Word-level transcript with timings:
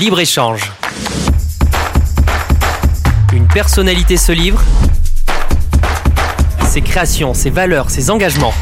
Libre-échange. 0.00 0.72
Une 3.34 3.46
personnalité 3.48 4.16
se 4.16 4.32
livre. 4.32 4.62
Ses 6.66 6.80
créations, 6.80 7.34
ses 7.34 7.50
valeurs, 7.50 7.90
ses 7.90 8.08
engagements. 8.08 8.54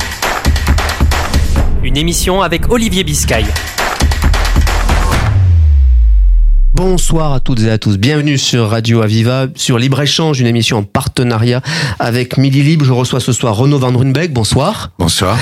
Une 1.84 1.96
émission 1.96 2.42
avec 2.42 2.72
Olivier 2.72 3.04
Biscay. 3.04 3.44
Bonsoir 6.74 7.32
à 7.34 7.38
toutes 7.38 7.60
et 7.60 7.70
à 7.70 7.78
tous. 7.78 7.98
Bienvenue 7.98 8.36
sur 8.36 8.70
Radio 8.70 9.02
Aviva, 9.02 9.46
sur 9.54 9.78
Libre 9.78 10.02
Échange, 10.02 10.40
une 10.40 10.48
émission 10.48 10.78
en 10.78 10.82
partenariat 10.82 11.62
avec 12.00 12.36
Midi 12.36 12.64
Libre. 12.64 12.84
Je 12.84 12.92
reçois 12.92 13.20
ce 13.20 13.32
soir 13.32 13.54
Renaud 13.54 13.78
Van 13.78 13.96
Runbeck. 13.96 14.32
Bonsoir. 14.32 14.90
Bonsoir. 14.98 15.38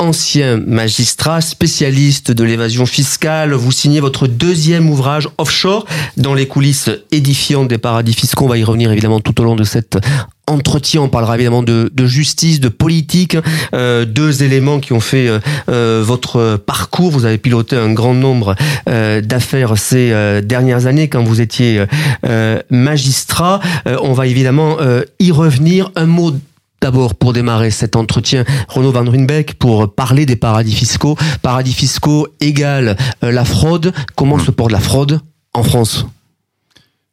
Ancien 0.00 0.56
magistrat, 0.56 1.42
spécialiste 1.42 2.32
de 2.32 2.42
l'évasion 2.42 2.86
fiscale, 2.86 3.52
vous 3.52 3.70
signez 3.70 4.00
votre 4.00 4.26
deuxième 4.26 4.88
ouvrage 4.88 5.28
offshore 5.36 5.84
dans 6.16 6.32
les 6.32 6.46
coulisses 6.46 6.88
édifiantes 7.12 7.68
des 7.68 7.76
paradis 7.76 8.14
fiscaux. 8.14 8.46
On 8.46 8.48
va 8.48 8.56
y 8.56 8.64
revenir 8.64 8.90
évidemment 8.90 9.20
tout 9.20 9.38
au 9.42 9.44
long 9.44 9.56
de 9.56 9.64
cette 9.64 9.98
entretien. 10.46 11.02
On 11.02 11.08
parlera 11.10 11.34
évidemment 11.34 11.62
de, 11.62 11.90
de 11.92 12.06
justice, 12.06 12.60
de 12.60 12.70
politique, 12.70 13.36
euh, 13.74 14.06
deux 14.06 14.42
éléments 14.42 14.80
qui 14.80 14.94
ont 14.94 15.00
fait 15.00 15.28
euh, 15.28 15.38
euh, 15.68 16.02
votre 16.04 16.56
parcours. 16.56 17.10
Vous 17.10 17.26
avez 17.26 17.36
piloté 17.36 17.76
un 17.76 17.92
grand 17.92 18.14
nombre 18.14 18.54
euh, 18.88 19.20
d'affaires 19.20 19.76
ces 19.76 20.12
euh, 20.12 20.40
dernières 20.40 20.86
années 20.86 21.08
quand 21.08 21.22
vous 21.22 21.42
étiez 21.42 21.84
euh, 22.26 22.58
magistrat. 22.70 23.60
on 24.02 24.14
va 24.14 24.26
évidemment 24.26 24.78
y 25.18 25.30
revenir. 25.30 25.90
Un 25.94 26.06
mot 26.06 26.32
D'abord, 26.80 27.14
pour 27.14 27.32
démarrer 27.32 27.70
cet 27.70 27.94
entretien, 27.94 28.44
Renaud 28.68 28.92
Van 28.92 29.04
Runbeck, 29.04 29.54
pour 29.54 29.94
parler 29.94 30.24
des 30.26 30.36
paradis 30.36 30.74
fiscaux. 30.74 31.16
Paradis 31.42 31.74
fiscaux 31.74 32.26
égale 32.40 32.96
la 33.22 33.44
fraude. 33.44 33.92
Comment 34.16 34.38
se 34.38 34.50
porte 34.50 34.72
la 34.72 34.80
fraude 34.80 35.20
en 35.52 35.62
France? 35.62 36.06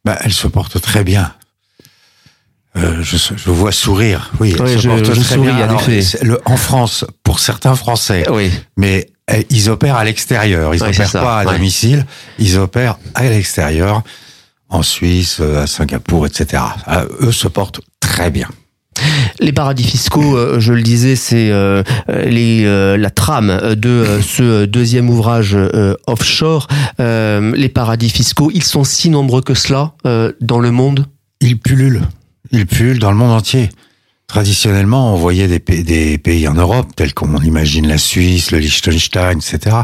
Bah, 0.06 0.18
Elle 0.24 0.32
se 0.34 0.48
porte 0.48 0.80
très 0.82 1.04
bien. 1.04 1.34
Euh, 2.78 3.02
je, 3.02 3.18
je, 3.18 3.50
vois 3.50 3.72
sourire. 3.72 4.32
Oui, 4.40 4.56
oui 4.60 4.74
se 4.74 4.78
je, 4.78 4.88
porte 4.90 5.04
je 5.06 5.12
très 5.14 5.36
souris, 5.36 5.52
bien. 5.52 5.70
en 5.70 5.78
effet. 5.80 6.24
le, 6.24 6.40
en 6.46 6.58
France, 6.58 7.06
pour 7.24 7.40
certains 7.40 7.76
Français, 7.76 8.24
oui. 8.30 8.52
mais 8.78 9.10
eh, 9.34 9.46
ils 9.50 9.70
opèrent 9.70 9.96
à 9.96 10.06
l'extérieur. 10.06 10.76
Ils 10.76 10.82
Ouais, 10.84 10.90
opèrent 10.90 11.06
c'est 11.08 11.12
ça, 11.12 11.22
pas 11.22 11.40
à 11.40 11.46
ouais. 11.46 11.54
domicile. 11.54 12.06
Ils 12.38 12.58
opèrent 12.60 13.00
à 13.16 13.24
l'extérieur, 13.24 14.04
en 14.70 14.84
Suisse, 14.84 15.38
euh, 15.42 15.64
à 15.64 15.68
Singapour, 15.68 16.28
etc. 16.28 16.62
Eux 17.22 17.32
se 17.32 17.48
portent 17.48 17.82
très 18.00 18.30
bien. 18.30 18.48
Les 19.40 19.52
paradis 19.52 19.84
fiscaux, 19.84 20.36
euh, 20.36 20.60
je 20.60 20.74
le 20.74 20.82
disais, 20.82 21.16
c'est 21.16 21.52
euh, 21.52 21.84
euh, 22.10 22.98
la 22.98 23.10
trame 23.10 23.76
de 23.76 24.20
ce 24.22 24.66
deuxième 24.66 25.10
ouvrage 25.10 25.58
offshore. 26.08 26.68
Les 27.00 27.70
paradis 27.70 28.10
fiscaux, 28.10 28.52
ils 28.54 28.64
sont 28.64 28.84
si 28.84 29.10
nombreux 29.10 29.42
que 29.42 29.54
cela 29.54 29.94
dans 30.42 30.60
le 30.60 30.72
monde? 30.72 31.06
Ils 31.40 31.60
pullulent. 31.60 32.02
Ils 32.52 32.66
pullulent 32.66 33.00
dans 33.00 33.12
le 33.12 33.18
monde 33.18 33.32
entier. 33.32 33.70
Traditionnellement, 34.28 35.14
on 35.14 35.18
voyait 35.18 35.48
des 35.48 36.18
pays, 36.18 36.48
en 36.48 36.54
Europe, 36.54 36.88
tels 36.96 37.14
qu'on 37.14 37.38
imagine 37.42 37.88
la 37.88 37.98
Suisse, 37.98 38.52
le 38.52 38.60
Liechtenstein, 38.60 39.38
etc. 39.38 39.78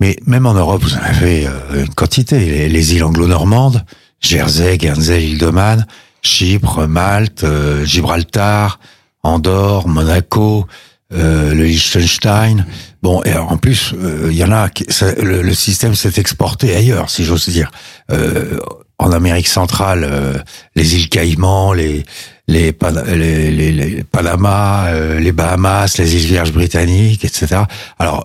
Mais 0.00 0.16
même 0.26 0.46
en 0.46 0.54
Europe, 0.54 0.82
vous 0.82 0.94
en 0.94 1.02
avez 1.02 1.46
une 1.74 1.88
quantité. 1.88 2.38
Les, 2.38 2.68
les 2.68 2.94
îles 2.94 3.04
anglo-normandes, 3.04 3.84
Jersey, 4.20 4.78
Guernsey, 4.78 5.24
île 5.24 5.38
de 5.38 5.46
Man, 5.46 5.86
Chypre, 6.22 6.86
Malte, 6.86 7.44
euh, 7.44 7.84
Gibraltar, 7.84 8.78
Andorre, 9.22 9.88
Monaco, 9.88 10.66
euh, 11.12 11.54
le 11.54 11.64
Liechtenstein. 11.64 12.66
Bon, 13.02 13.22
et 13.24 13.34
en 13.34 13.56
plus, 13.58 13.92
euh, 13.94 14.28
il 14.30 14.36
y 14.36 14.44
en 14.44 14.52
a. 14.52 14.70
Qui, 14.70 14.84
ça, 14.88 15.12
le, 15.14 15.42
le, 15.42 15.54
système 15.54 15.94
s'est 15.94 16.14
exporté 16.16 16.74
ailleurs, 16.74 17.10
si 17.10 17.24
j'ose 17.24 17.48
dire. 17.48 17.70
Euh, 18.10 18.58
en 18.98 19.10
Amérique 19.10 19.48
centrale, 19.48 20.06
euh, 20.08 20.34
les 20.76 20.94
îles 20.94 21.08
Caïmans, 21.08 21.72
les 21.72 22.04
les, 22.48 22.74
les, 23.06 23.50
les, 23.50 23.72
les 23.72 24.04
Panama, 24.04 24.86
euh, 24.88 25.18
les 25.18 25.32
Bahamas, 25.32 25.96
les 25.98 26.16
îles 26.16 26.26
Vierges 26.26 26.52
britanniques, 26.52 27.24
etc. 27.24 27.62
Alors, 27.98 28.24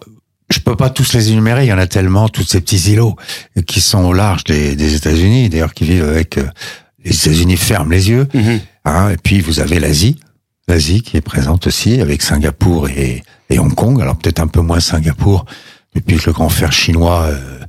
je 0.49 0.59
peux 0.59 0.75
pas 0.75 0.89
tous 0.89 1.13
les 1.13 1.31
énumérer. 1.31 1.65
Il 1.65 1.69
y 1.69 1.73
en 1.73 1.77
a 1.77 1.87
tellement, 1.87 2.29
tous 2.29 2.43
ces 2.43 2.61
petits 2.61 2.91
îlots 2.91 3.15
qui 3.65 3.81
sont 3.81 4.03
au 4.05 4.13
large 4.13 4.43
des, 4.43 4.75
des 4.75 4.95
États-Unis, 4.95 5.49
d'ailleurs, 5.49 5.73
qui 5.73 5.85
vivent 5.85 6.07
avec 6.07 6.37
euh, 6.37 6.47
les 7.07 7.15
États-Unis 7.15 7.57
ferment 7.57 7.91
les 7.91 8.09
yeux. 8.09 8.27
Mm 8.33 8.39
-hmm. 8.39 8.59
hein, 8.85 9.09
et 9.09 9.17
puis 9.17 9.41
vous 9.41 9.59
avez 9.59 9.79
l'Asie, 9.79 10.17
l'Asie 10.67 11.01
qui 11.01 11.17
est 11.17 11.21
présente 11.33 11.67
aussi 11.67 12.01
avec 12.01 12.21
Singapour 12.21 12.89
et, 12.89 13.23
et 13.49 13.59
Hong 13.59 13.73
Kong. 13.73 14.01
Alors 14.01 14.17
peut-être 14.17 14.41
un 14.41 14.47
peu 14.47 14.61
moins 14.61 14.79
Singapour 14.79 15.45
depuis 15.95 16.17
que 16.17 16.25
le 16.27 16.33
grand 16.33 16.49
fer 16.49 16.71
chinois 16.71 17.21
euh, 17.23 17.59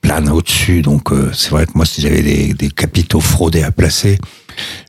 plane 0.00 0.28
au-dessus. 0.28 0.82
Donc 0.82 1.12
euh, 1.12 1.30
c'est 1.32 1.50
vrai 1.50 1.64
que 1.66 1.72
moi 1.74 1.86
si 1.86 2.00
j'avais 2.02 2.22
des, 2.22 2.54
des, 2.54 2.70
capitaux 2.70 3.20
fraudés 3.20 3.62
à 3.62 3.70
placer, 3.70 4.18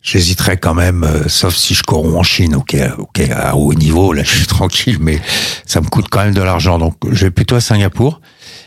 j'hésiterais 0.02 0.58
quand 0.58 0.74
même, 0.74 1.04
euh, 1.04 1.28
sauf 1.28 1.56
si 1.56 1.74
je 1.74 1.84
corromps 1.84 2.20
en 2.20 2.24
Chine, 2.24 2.56
ok, 2.56 2.76
ok, 2.98 3.20
à 3.32 3.56
haut 3.56 3.74
niveau, 3.74 4.14
là 4.14 4.24
je 4.30 4.36
suis 4.38 4.48
tranquille, 4.48 4.98
mais 5.00 5.20
ça 5.66 5.80
me 5.82 5.88
coûte 5.88 6.08
quand 6.10 6.24
même 6.26 6.34
de 6.34 6.42
l'argent. 6.42 6.78
Donc 6.78 6.96
je 7.10 7.26
vais 7.26 7.32
plutôt 7.32 7.56
à 7.56 7.62
Singapour. 7.62 8.22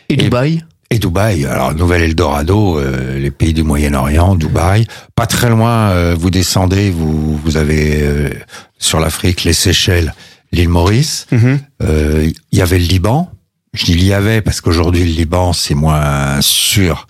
Et, 0.08 0.14
et 0.14 0.16
Dubaï? 0.16 0.64
Et 0.90 0.98
Dubaï, 0.98 1.44
alors 1.46 1.74
Nouvelle 1.74 2.02
Eldorado, 2.02 2.78
euh, 2.78 3.18
les 3.18 3.30
pays 3.30 3.52
du 3.52 3.62
Moyen-Orient, 3.62 4.36
Dubaï, 4.36 4.86
pas 5.14 5.26
très 5.26 5.50
loin, 5.50 5.90
euh, 5.90 6.16
vous 6.18 6.30
descendez, 6.30 6.90
vous 6.90 7.36
vous 7.36 7.56
avez 7.56 8.02
euh, 8.02 8.30
sur 8.78 9.00
l'Afrique 9.00 9.42
les 9.44 9.52
Seychelles, 9.52 10.14
l'île 10.52 10.68
Maurice, 10.68 11.26
il 11.32 11.38
mm 11.38 11.58
-hmm. 11.80 12.34
y 12.52 12.60
avait 12.60 12.78
le 12.78 12.84
Liban. 12.84 13.30
Je 13.74 13.84
dis 13.84 13.92
il 13.92 14.04
y 14.04 14.14
avait 14.14 14.42
parce 14.42 14.60
qu'aujourd'hui 14.60 15.04
le 15.04 15.12
Liban 15.20 15.52
c'est 15.52 15.74
moins 15.74 16.40
sûr 16.40 17.06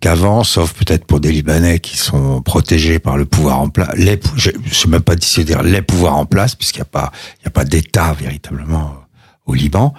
qu'avant, 0.00 0.42
sauf 0.42 0.72
peut-être 0.72 1.04
pour 1.06 1.20
des 1.20 1.30
Libanais 1.30 1.78
qui 1.78 1.96
sont 1.96 2.42
protégés 2.42 2.98
par 2.98 3.16
le 3.16 3.24
pouvoir 3.24 3.60
en 3.60 3.68
place. 3.68 3.94
Les, 3.96 4.18
je 4.36 4.50
sais 4.72 4.88
même 4.88 5.06
pas 5.10 5.14
d'ici 5.14 5.44
dire 5.44 5.62
les 5.62 5.80
pouvoirs 5.80 6.16
en 6.16 6.26
place, 6.26 6.56
puisqu'il 6.56 6.80
n'y 6.80 6.90
a 6.90 6.92
pas, 7.00 7.12
il 7.40 7.44
y 7.44 7.48
a 7.48 7.50
pas 7.50 7.64
d'État 7.64 8.12
véritablement 8.24 8.86
au 9.46 9.54
Liban. 9.54 9.94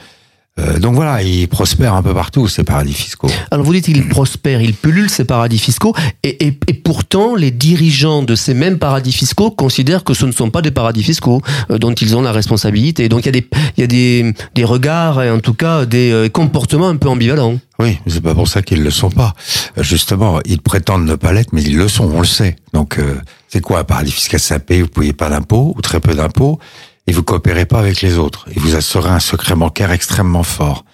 Euh, 0.60 0.78
donc 0.78 0.94
voilà, 0.94 1.24
ils 1.24 1.48
prospèrent 1.48 1.96
un 1.96 2.04
peu 2.04 2.14
partout, 2.14 2.48
ces 2.48 2.64
paradis 2.64 2.94
fiscaux. 2.94 3.28
Alors 3.50 3.66
vous 3.66 3.74
dites 3.74 3.86
qu'ils 3.86 4.08
prospèrent, 4.08 4.62
ils 4.62 4.76
pullulent 4.76 5.10
ces 5.10 5.26
paradis 5.26 5.58
fiscaux, 5.58 5.96
et, 6.22 6.46
et, 6.46 6.60
et, 6.68 6.74
pourtant 6.74 7.36
les 7.36 7.50
dirigeants 7.50 8.22
de 8.22 8.36
ces 8.36 8.54
mêmes 8.54 8.78
paradis 8.78 9.14
fiscaux 9.14 9.50
considèrent 9.50 10.04
que 10.04 10.14
ce 10.14 10.28
ne 10.28 10.32
sont 10.32 10.52
pas 10.52 10.62
des 10.62 10.70
paradis 10.70 11.02
fiscaux 11.02 11.42
euh, 11.72 11.80
dont 11.80 11.94
ils 11.94 12.16
ont 12.16 12.22
la 12.22 12.32
responsabilité. 12.32 13.10
Donc 13.10 13.22
il 13.22 13.26
y 13.26 13.30
a 13.30 13.32
des, 13.32 13.48
il 13.78 13.82
y 13.82 13.84
a 13.84 13.88
des, 13.88 14.34
des 14.54 14.64
regards 14.64 15.24
et 15.24 15.32
en 15.32 15.40
tout 15.40 15.56
cas 15.56 15.88
des 15.88 16.12
euh, 16.12 16.30
comportements 16.30 16.90
un 16.90 16.98
peu 16.98 17.10
ambivalents. 17.10 17.58
Oui, 17.80 17.98
mais 18.06 18.12
c'est 18.12 18.22
pas 18.22 18.36
pour 18.36 18.48
ça 18.48 18.62
qu'ils 18.62 18.84
le 18.84 18.92
sont 18.92 19.10
pas. 19.10 19.34
Justement, 19.78 20.40
ils 20.46 20.62
prétendent 20.62 21.06
ne 21.06 21.16
pas 21.16 21.34
l'être, 21.34 21.52
mais 21.54 21.64
ils 21.64 21.76
le 21.76 21.88
sont, 21.88 22.06
on 22.14 22.20
le 22.20 22.28
sait. 22.28 22.58
Donc 22.74 23.00
euh, 23.00 23.16
c'est 23.50 23.62
quoi 23.62 23.80
un 23.80 23.84
paradis 23.84 24.12
fiscal? 24.12 24.40
Où 24.40 24.74
vous 24.74 24.82
ne 24.82 24.86
payez 24.86 25.14
pas 25.14 25.30
d'impôts 25.30 25.74
ou 25.76 25.82
très 25.82 26.00
peu 26.00 26.14
d'impôts 26.14 26.60
et 27.08 27.12
vous 27.12 27.24
coopérez 27.24 27.66
pas 27.66 27.80
avec 27.80 28.02
les 28.02 28.18
autres. 28.18 28.46
Et 28.56 28.60
vous 28.60 28.76
assurez 28.76 29.10
un 29.10 29.20
secret 29.20 29.56
bancaire 29.56 29.92
extrêmement 29.92 30.44
fort. 30.44 30.86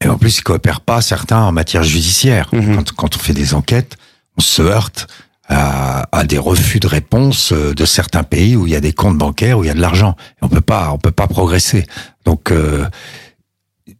Et 0.00 0.08
en 0.08 0.18
plus, 0.18 0.38
ils 0.38 0.42
coopèrent 0.42 0.80
pas 0.80 1.00
certains 1.00 1.40
en 1.40 1.52
matière 1.52 1.82
judiciaire. 1.82 2.48
Mhm. 2.52 2.60
Mmh. 2.60 2.76
Quand, 2.76 2.92
quand, 2.92 3.16
on 3.16 3.18
fait 3.18 3.32
des 3.32 3.54
enquêtes, 3.54 3.96
on 4.36 4.40
se 4.40 4.62
heurte 4.62 5.06
à, 5.48 6.06
à, 6.12 6.24
des 6.24 6.38
refus 6.38 6.80
de 6.80 6.86
réponse 6.86 7.52
de 7.52 7.84
certains 7.84 8.22
pays 8.22 8.56
où 8.56 8.66
il 8.66 8.72
y 8.72 8.76
a 8.76 8.80
des 8.80 8.92
comptes 8.92 9.18
bancaires 9.18 9.58
où 9.58 9.64
il 9.64 9.66
y 9.66 9.70
a 9.70 9.74
de 9.74 9.80
l'argent. 9.80 10.16
On 10.40 10.48
peut 10.48 10.60
pas, 10.60 10.90
on 10.92 10.98
peut 10.98 11.10
pas 11.10 11.26
progresser. 11.26 11.86
Donc 12.24 12.50
euh, 12.50 12.86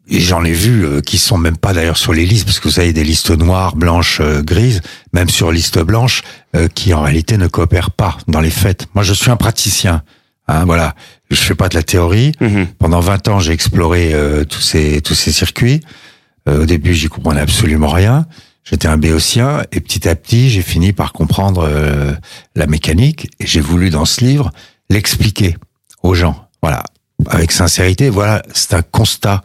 et 0.08 0.20
j'en 0.20 0.44
ai 0.44 0.52
vu 0.52 0.84
euh, 0.84 1.00
qui 1.00 1.18
sont 1.18 1.38
même 1.38 1.56
pas 1.56 1.72
d'ailleurs 1.72 1.96
sur 1.96 2.12
les 2.12 2.26
listes, 2.26 2.44
parce 2.44 2.60
que 2.60 2.68
vous 2.68 2.80
avez 2.80 2.92
des 2.92 3.04
listes 3.04 3.30
noires, 3.30 3.76
blanches, 3.76 4.20
euh, 4.20 4.42
grises, 4.42 4.82
même 5.12 5.28
sur 5.28 5.50
liste 5.50 5.78
blanche, 5.78 6.22
euh, 6.56 6.68
qui 6.68 6.92
en 6.92 7.02
réalité 7.02 7.38
ne 7.38 7.46
coopèrent 7.46 7.90
pas 7.90 8.18
dans 8.28 8.40
les 8.40 8.50
faits. 8.50 8.86
Moi, 8.94 9.02
je 9.02 9.14
suis 9.14 9.30
un 9.30 9.36
praticien. 9.36 10.02
Hein, 10.46 10.64
voilà, 10.64 10.94
je 11.30 11.36
fais 11.36 11.54
pas 11.54 11.68
de 11.68 11.74
la 11.74 11.82
théorie. 11.82 12.32
Mhm. 12.40 12.66
Pendant 12.78 13.00
20 13.00 13.28
ans, 13.28 13.40
j'ai 13.40 13.52
exploré 13.52 14.12
euh, 14.12 14.44
tous 14.44 14.60
ces 14.60 15.00
tous 15.00 15.14
ces 15.14 15.32
circuits. 15.32 15.80
Euh, 16.48 16.62
au 16.62 16.66
début, 16.66 16.94
j'y 16.94 17.08
comprenais 17.08 17.40
absolument 17.40 17.88
rien. 17.88 18.26
J'étais 18.64 18.88
un 18.88 18.96
béotien 18.96 19.62
et 19.72 19.80
petit 19.80 20.08
à 20.08 20.16
petit, 20.16 20.48
j'ai 20.48 20.62
fini 20.62 20.92
par 20.92 21.12
comprendre 21.12 21.66
euh, 21.68 22.14
la 22.56 22.66
mécanique 22.66 23.28
et 23.38 23.46
j'ai 23.46 23.60
voulu 23.60 23.90
dans 23.90 24.06
ce 24.06 24.24
livre 24.24 24.50
l'expliquer 24.88 25.56
aux 26.02 26.14
gens. 26.14 26.48
Voilà, 26.62 26.82
avec 27.28 27.52
sincérité. 27.52 28.08
Voilà, 28.08 28.42
c'est 28.54 28.72
un 28.72 28.80
constat 28.80 29.42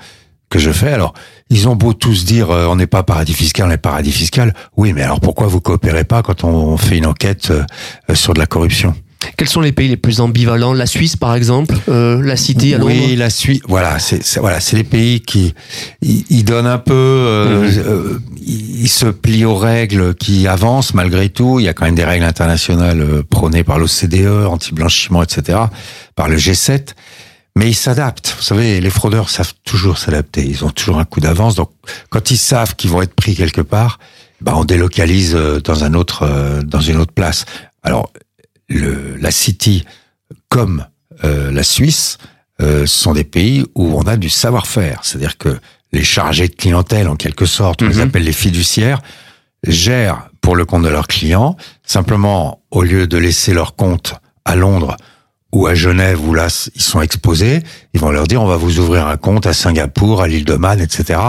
que 0.50 0.58
je 0.58 0.72
fais. 0.72 0.94
Alors, 0.94 1.14
ils 1.50 1.68
ont 1.68 1.76
beau 1.76 1.94
tous 1.94 2.24
dire 2.24 2.50
euh, 2.50 2.68
on 2.68 2.78
n'est 2.78 2.88
pas 2.88 3.04
paradis 3.04 3.34
fiscal, 3.34 3.68
on 3.68 3.72
est 3.72 3.78
paradis 3.78 4.14
fiscal. 4.14 4.54
Oui, 4.78 4.94
mais 4.94 5.04
alors 5.04 5.20
pourquoi 5.20 5.48
vous 5.48 5.60
coopérez 5.60 6.06
pas 6.06 6.24
quand 6.24 6.46
on 6.46 6.78
fait 6.78 6.98
une 6.98 7.06
enquête 7.06 7.52
euh, 7.52 8.16
sur 8.16 8.34
de 8.34 8.40
la 8.40 8.48
corruption? 8.48 8.96
Quels 9.38 9.50
sont 9.50 9.62
les 9.62 9.72
pays 9.72 9.88
les 9.90 9.98
plus 9.98 10.22
ambivalents? 10.22 10.74
La 10.74 10.86
Suisse, 10.86 11.16
par 11.16 11.36
exemple, 11.36 11.76
euh, 11.90 12.22
la 12.22 12.36
City 12.38 12.74
à 12.74 12.78
Londres? 12.78 12.92
Oui, 12.94 13.16
la 13.16 13.30
Suisse. 13.30 13.62
Voilà, 13.68 14.00
c'est 14.00 14.38
voilà, 14.40 14.60
c'est 14.60 14.76
les 14.78 14.84
pays 14.84 15.22
qui 15.22 15.54
ils, 16.02 16.26
ils 16.30 16.44
donnent 16.46 16.68
un 16.68 16.78
peu, 16.78 16.94
euh, 16.94 17.62
Mhm. 17.70 17.84
euh, 17.86 18.20
ils, 18.46 18.88
se 18.90 19.06
plient 19.08 19.46
aux 19.46 19.56
règles 19.58 20.16
qui 20.16 20.48
avancent 20.48 20.94
malgré 20.94 21.30
tout. 21.30 21.60
Il 21.60 21.66
y 21.66 21.70
a 21.70 21.74
quand 21.74 21.86
même 21.86 21.96
des 21.96 22.06
règles 22.06 22.26
internationales 22.26 23.02
euh, 23.02 23.24
prônées 23.30 23.64
par 23.64 23.78
l'OCDE, 23.78 24.46
anti-blanchiment, 24.48 25.22
etc., 25.24 25.60
par 26.16 26.28
le 26.30 26.38
G7. 26.38 26.90
Mais 27.56 27.68
ils 27.70 27.76
s'adaptent. 27.76 28.36
Vous 28.38 28.44
savez, 28.44 28.80
les 28.80 28.90
fraudeurs 28.90 29.30
savent 29.30 29.54
toujours 29.66 29.98
s'adapter. 29.98 30.46
Ils 30.46 30.64
ont 30.64 30.70
toujours 30.70 30.98
un 31.00 31.06
coup 31.06 31.20
d'avance. 31.20 31.56
Donc, 31.56 31.72
quand 32.10 32.32
ils 32.32 32.38
savent 32.38 32.76
qu'ils 32.76 32.90
vont 32.90 33.02
être 33.02 33.14
pris 33.16 33.36
quelque 33.36 33.62
part, 33.62 34.00
bah, 34.40 34.54
on 34.56 34.64
délocalise 34.64 35.36
euh, 35.36 35.60
dans 35.60 35.84
un 35.84 35.94
autre, 35.94 36.62
dans 36.64 36.80
une 36.80 36.98
autre 36.98 37.12
place. 37.14 37.46
Alors, 37.84 38.12
le, 38.70 39.16
la 39.18 39.32
City, 39.32 39.86
comme 40.50 40.86
euh, 41.24 41.52
la 41.52 41.64
Suisse, 41.64 42.18
euh, 42.62 42.86
sont 42.86 43.14
des 43.14 43.24
pays 43.24 43.66
où 43.76 43.94
on 43.98 44.02
a 44.04 44.18
du 44.18 44.30
savoir-faire. 44.30 45.00
C'est-à-dire 45.04 45.38
que 45.38 45.60
les 45.92 46.04
chargés 46.04 46.48
de 46.48 46.56
clientèle, 46.56 47.08
en 47.08 47.16
quelque 47.16 47.46
sorte, 47.46 47.82
on 47.82 47.88
les 47.88 47.96
Mhm. 47.96 48.02
appelle 48.02 48.24
les 48.24 48.32
fiduciaires, 48.34 49.02
gèrent 49.66 50.30
pour 50.42 50.56
le 50.56 50.66
compte 50.66 50.84
de 50.84 50.90
leurs 50.90 51.08
clients. 51.08 51.56
Simplement, 51.84 52.62
au 52.72 52.84
lieu 52.84 53.08
de 53.08 53.18
laisser 53.18 53.54
leur 53.54 53.76
compte 53.76 54.14
à 54.46 54.56
Londres 54.56 54.96
ou 55.52 55.66
à 55.68 55.74
Genève, 55.74 56.22
où 56.26 56.34
là, 56.34 56.48
ils 56.76 56.82
sont 56.82 57.02
exposés, 57.02 57.64
ils 57.94 58.00
vont 58.00 58.12
leur 58.12 58.28
dire, 58.28 58.42
on 58.42 58.46
va 58.46 58.56
vous 58.58 58.80
ouvrir 58.80 59.08
un 59.08 59.18
compte 59.18 59.48
à 59.48 59.54
Singapour, 59.54 60.22
à 60.22 60.28
l'île 60.28 60.46
de 60.46 60.54
Man, 60.54 60.80
etc., 60.80 61.20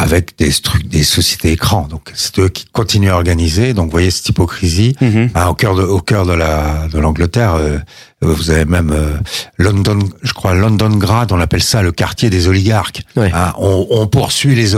avec 0.00 0.38
des, 0.38 0.50
des 0.84 1.02
sociétés 1.02 1.52
écrans. 1.52 1.86
Donc, 1.88 2.10
c'est 2.14 2.38
eux 2.38 2.48
qui 2.48 2.64
continuent 2.64 3.10
à 3.10 3.16
organiser. 3.16 3.74
Donc, 3.74 3.86
vous 3.86 3.90
voyez 3.92 4.10
cette 4.10 4.28
hypocrisie. 4.28 4.96
Ah, 5.34 5.50
au 5.50 5.54
cœur 5.54 5.74
de, 5.74 5.82
au 5.82 6.00
cœur 6.00 6.24
de 6.26 6.32
la, 6.32 6.88
de 6.88 6.98
l'Angleterre, 6.98 7.54
euh, 7.54 7.78
vous 8.22 8.50
avez 8.50 8.64
même 8.64 8.90
euh, 8.92 9.16
London, 9.58 9.98
je 10.22 10.32
crois 10.32 10.54
London 10.54 10.90
Grad, 10.90 11.32
on 11.32 11.40
appelle 11.40 11.62
ça 11.62 11.82
le 11.82 11.92
quartier 11.92 12.30
des 12.30 12.48
oligarques. 12.48 13.02
Ouais. 13.16 13.30
Hein, 13.34 13.52
on, 13.58 13.86
on 13.90 14.06
poursuit 14.06 14.54
les, 14.54 14.74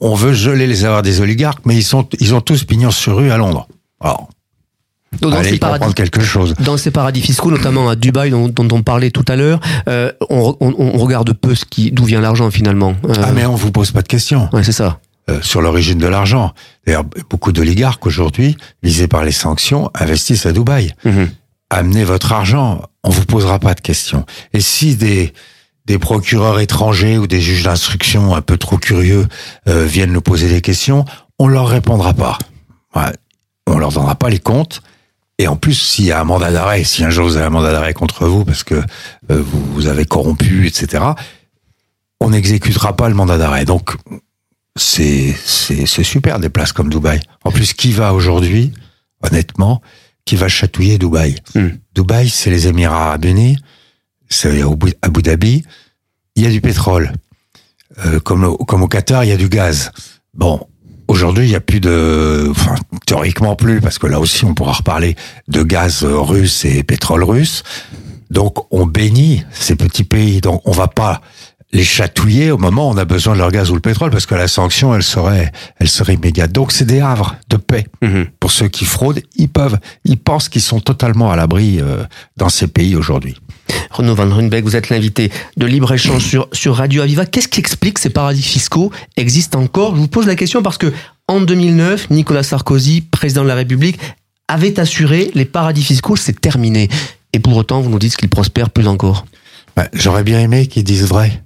on 0.00 0.14
veut 0.14 0.34
geler 0.34 0.66
les 0.66 0.84
avoirs 0.84 1.02
des 1.02 1.20
oligarques, 1.20 1.60
mais 1.64 1.76
ils 1.76 1.84
sont, 1.84 2.06
ils 2.20 2.34
ont 2.34 2.40
tous 2.40 2.64
pignon 2.64 2.90
sur 2.90 3.16
rue 3.16 3.30
à 3.30 3.36
Londres. 3.36 3.68
Alors, 4.00 4.28
Donc, 5.20 5.32
dans 5.32 5.38
allez 5.38 5.50
ces 5.50 5.58
paradis 5.58 5.78
comprendre 5.80 5.94
quelque 5.94 6.20
chose. 6.22 6.54
Dans 6.64 6.76
ces 6.76 6.90
paradis 6.90 7.20
fiscaux, 7.20 7.50
notamment 7.50 7.88
à 7.88 7.96
Dubaï, 7.96 8.30
dont, 8.30 8.48
dont 8.48 8.68
on 8.76 8.82
parlait 8.82 9.10
tout 9.10 9.24
à 9.28 9.36
l'heure, 9.36 9.60
euh, 9.88 10.12
on, 10.30 10.56
on- 10.60 10.74
on 10.78 10.98
regarde 10.98 11.32
peu 11.32 11.54
ce 11.54 11.64
qui, 11.64 11.90
d'où 11.92 12.04
vient 12.04 12.20
l'argent 12.20 12.50
finalement. 12.50 12.94
Euh, 13.08 13.14
Ah, 13.22 13.32
mais 13.32 13.46
on 13.46 13.54
vous 13.54 13.70
pose 13.72 13.90
pas 13.92 14.02
de 14.02 14.08
questions 14.08 14.48
ouais, 14.52 14.62
c'est 14.64 14.72
ça. 14.72 14.98
euh, 15.30 15.40
sur 15.42 15.60
l'origine 15.62 15.98
de 15.98 16.06
l'argent. 16.06 16.52
D'ailleurs, 16.86 17.04
beaucoup 17.30 17.52
d'oligarques 17.52 18.06
aujourd'hui, 18.06 18.56
visés 18.82 19.08
par 19.08 19.24
les 19.24 19.32
sanctions, 19.32 19.90
investissent 19.94 20.46
à 20.46 20.52
Dubaï. 20.52 20.92
Mhm. 21.04 21.28
amenez 21.70 22.04
votre 22.04 22.32
argent, 22.32 22.82
on 23.02 23.10
vous 23.10 23.24
posera 23.24 23.58
pas 23.58 23.74
de 23.74 23.80
questions. 23.80 24.24
Et 24.52 24.60
si 24.60 24.94
des 24.96 25.32
des 25.86 25.98
procureurs 26.00 26.58
étrangers 26.58 27.16
ou 27.16 27.28
des 27.28 27.40
juges 27.40 27.62
d'instruction 27.62 28.34
un 28.34 28.40
peu 28.40 28.56
trop 28.58 28.76
curieux 28.76 29.26
euh, 29.68 29.84
viennent 29.84 30.10
nous 30.12 30.20
poser 30.20 30.48
des 30.48 30.60
questions, 30.60 31.04
on 31.38 31.46
leur 31.46 31.68
répondra 31.68 32.12
pas. 32.12 32.38
Ouais, 32.96 33.12
on 33.68 33.78
leur 33.78 33.92
donnera 33.92 34.16
pas 34.16 34.28
les 34.28 34.40
comptes. 34.40 34.82
Et 35.38 35.48
en 35.48 35.56
plus, 35.56 35.74
s'il 35.74 36.06
y 36.06 36.12
a 36.12 36.20
un 36.20 36.24
mandat 36.24 36.50
d'arrêt, 36.50 36.82
si 36.84 37.04
un 37.04 37.10
jour 37.10 37.26
vous 37.26 37.36
avez 37.36 37.46
un 37.46 37.50
mandat 37.50 37.72
d'arrêt 37.72 37.92
contre 37.94 38.26
vous 38.26 38.44
parce 38.44 38.64
que 38.64 38.74
euh, 38.74 38.82
vous, 39.42 39.64
vous 39.74 39.86
avez 39.86 40.04
corrompu, 40.06 40.66
etc., 40.66 41.04
on 42.20 42.30
n'exécutera 42.30 42.96
pas 42.96 43.08
le 43.10 43.14
mandat 43.14 43.36
d'arrêt. 43.36 43.64
Donc, 43.66 43.94
c'est 44.76 45.34
c'est 45.44 45.86
c'est 45.86 46.04
super 46.04 46.40
des 46.40 46.48
places 46.48 46.72
comme 46.72 46.88
Dubaï. 46.88 47.20
En 47.44 47.50
plus, 47.50 47.74
qui 47.74 47.92
va 47.92 48.14
aujourd'hui, 48.14 48.72
honnêtement, 49.22 49.82
qui 50.24 50.36
va 50.36 50.48
chatouiller 50.48 50.98
Dubaï 50.98 51.36
Hmm. 51.54 51.68
Dubaï, 51.94 52.28
c'est 52.30 52.50
les 52.50 52.66
Émirats 52.68 53.06
Arabes 53.08 53.24
Unis, 53.26 53.58
c'est 54.28 54.62
Abu 55.02 55.22
Dhabi. 55.22 55.64
Il 56.34 56.42
y 56.42 56.46
a 56.46 56.50
du 56.50 56.60
pétrole, 56.60 57.12
Euh, 58.04 58.20
comme 58.20 58.44
au, 58.44 58.56
comme 58.58 58.82
au 58.82 58.88
Qatar, 58.88 59.24
il 59.24 59.28
y 59.28 59.32
a 59.32 59.36
du 59.38 59.48
gaz. 59.48 59.90
Bon, 60.34 60.66
aujourd'hui, 61.08 61.44
il 61.46 61.50
y 61.50 61.54
a 61.54 61.60
plus 61.60 61.80
de, 61.80 62.46
enfin 62.50 62.74
théoriquement 63.06 63.56
plus, 63.56 63.80
parce 63.80 63.98
que 63.98 64.06
là 64.06 64.20
aussi, 64.20 64.44
on 64.44 64.52
pourra 64.54 64.72
reparler 64.72 65.16
de 65.48 65.62
gaz 65.62 66.02
euh, 66.04 66.18
russe 66.20 66.64
et 66.64 66.82
pétrole 66.82 67.24
russe. 67.24 67.62
Donc, 68.30 68.56
on 68.72 68.84
bénit 68.86 69.44
ces 69.52 69.76
petits 69.76 70.04
pays. 70.04 70.40
Donc, 70.40 70.60
on 70.66 70.72
va 70.72 70.88
pas 70.88 71.20
les 71.72 71.84
chatouiller 71.84 72.50
au 72.52 72.58
moment 72.58 72.88
où 72.88 72.92
on 72.94 72.96
a 72.96 73.04
besoin 73.04 73.34
de 73.34 73.38
leur 73.38 73.50
gaz 73.50 73.70
ou 73.70 73.74
le 73.74 73.80
pétrole, 73.80 74.10
parce 74.10 74.26
que 74.26 74.34
la 74.34 74.48
sanction, 74.48 74.94
elle 74.94 75.02
serait, 75.02 75.52
elle 75.78 75.88
serait 75.88 76.14
immédiate. 76.14 76.50
Donc, 76.52 76.72
c'est 76.72 76.84
des 76.84 77.00
havres 77.00 77.36
de 77.48 77.56
paix 77.56 77.86
Mhm. 78.02 78.26
pour 78.40 78.50
ceux 78.50 78.68
qui 78.68 78.84
fraudent. 78.84 79.20
Ils 79.36 79.48
peuvent, 79.48 79.78
ils 80.04 80.18
pensent 80.18 80.48
qu'ils 80.48 80.62
sont 80.62 80.80
totalement 80.80 81.30
à 81.30 81.36
l'abri 81.36 81.80
euh, 81.80 82.04
dans 82.36 82.48
ces 82.48 82.66
pays 82.66 82.94
aujourd'hui. 82.96 83.36
Renaud 83.90 84.14
Van 84.14 84.28
Runbeck, 84.28 84.64
vous 84.64 84.76
êtes 84.76 84.90
l'invité 84.90 85.30
de 85.56 85.66
libre-échange 85.66 86.24
sur, 86.24 86.48
sur 86.52 86.76
Radio 86.76 87.02
Aviva. 87.02 87.26
Qu'est-ce 87.26 87.48
qui 87.48 87.60
explique 87.60 87.94
que 87.94 88.00
ces 88.00 88.10
paradis 88.10 88.42
fiscaux 88.42 88.92
existent 89.16 89.60
encore? 89.60 89.94
Je 89.94 90.00
vous 90.00 90.08
pose 90.08 90.26
la 90.26 90.34
question 90.34 90.62
parce 90.62 90.78
que 90.78 90.92
en 91.28 91.40
2009, 91.40 92.10
Nicolas 92.10 92.42
Sarkozy, 92.42 93.00
président 93.00 93.42
de 93.42 93.48
la 93.48 93.54
République, 93.54 93.98
avait 94.48 94.78
assuré 94.78 95.30
les 95.34 95.44
paradis 95.44 95.82
fiscaux, 95.82 96.16
c'est 96.16 96.40
terminé. 96.40 96.88
Et 97.32 97.38
pour 97.38 97.56
autant, 97.56 97.80
vous 97.80 97.90
nous 97.90 97.98
dites 97.98 98.16
qu'ils 98.16 98.28
prospèrent 98.28 98.70
plus 98.70 98.86
encore. 98.86 99.26
Ouais, 99.76 99.88
J'aurais 99.92 100.24
bien 100.24 100.40
aimé 100.40 100.66
qu'ils 100.68 100.84
disent 100.84 101.04
vrai. 101.06 101.42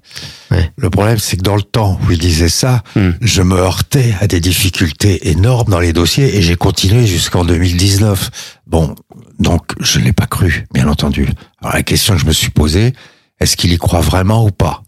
Ouais. 0.50 0.70
Le 0.76 0.90
problème, 0.90 1.18
c'est 1.18 1.36
que 1.36 1.42
dans 1.42 1.56
le 1.56 1.62
temps 1.62 1.98
où 2.06 2.12
ils 2.12 2.18
disaient 2.18 2.48
ça, 2.48 2.82
Hmm. 2.94 3.10
je 3.20 3.42
me 3.42 3.56
heurtais 3.56 4.14
à 4.20 4.26
des 4.26 4.40
difficultés 4.40 5.30
énormes 5.30 5.70
dans 5.70 5.80
les 5.80 5.92
dossiers 5.92 6.36
et 6.36 6.42
j'ai 6.42 6.56
continué 6.56 7.06
jusqu'en 7.06 7.44
2019. 7.44 8.30
Bon, 8.66 8.94
donc 9.38 9.72
je 9.80 9.98
ne 9.98 10.04
l'ai 10.04 10.12
pas 10.12 10.26
cru, 10.26 10.66
bien 10.72 10.88
entendu. 10.88 11.28
Alors 11.60 11.74
la 11.74 11.82
question 11.82 12.14
que 12.14 12.20
je 12.20 12.26
me 12.26 12.32
suis 12.32 12.50
posée, 12.50 12.92
est-ce 13.40 13.56
qu'il 13.56 13.72
y 13.72 13.78
croit 13.78 14.00
vraiment 14.00 14.44
ou 14.44 14.50
pas? 14.50 14.82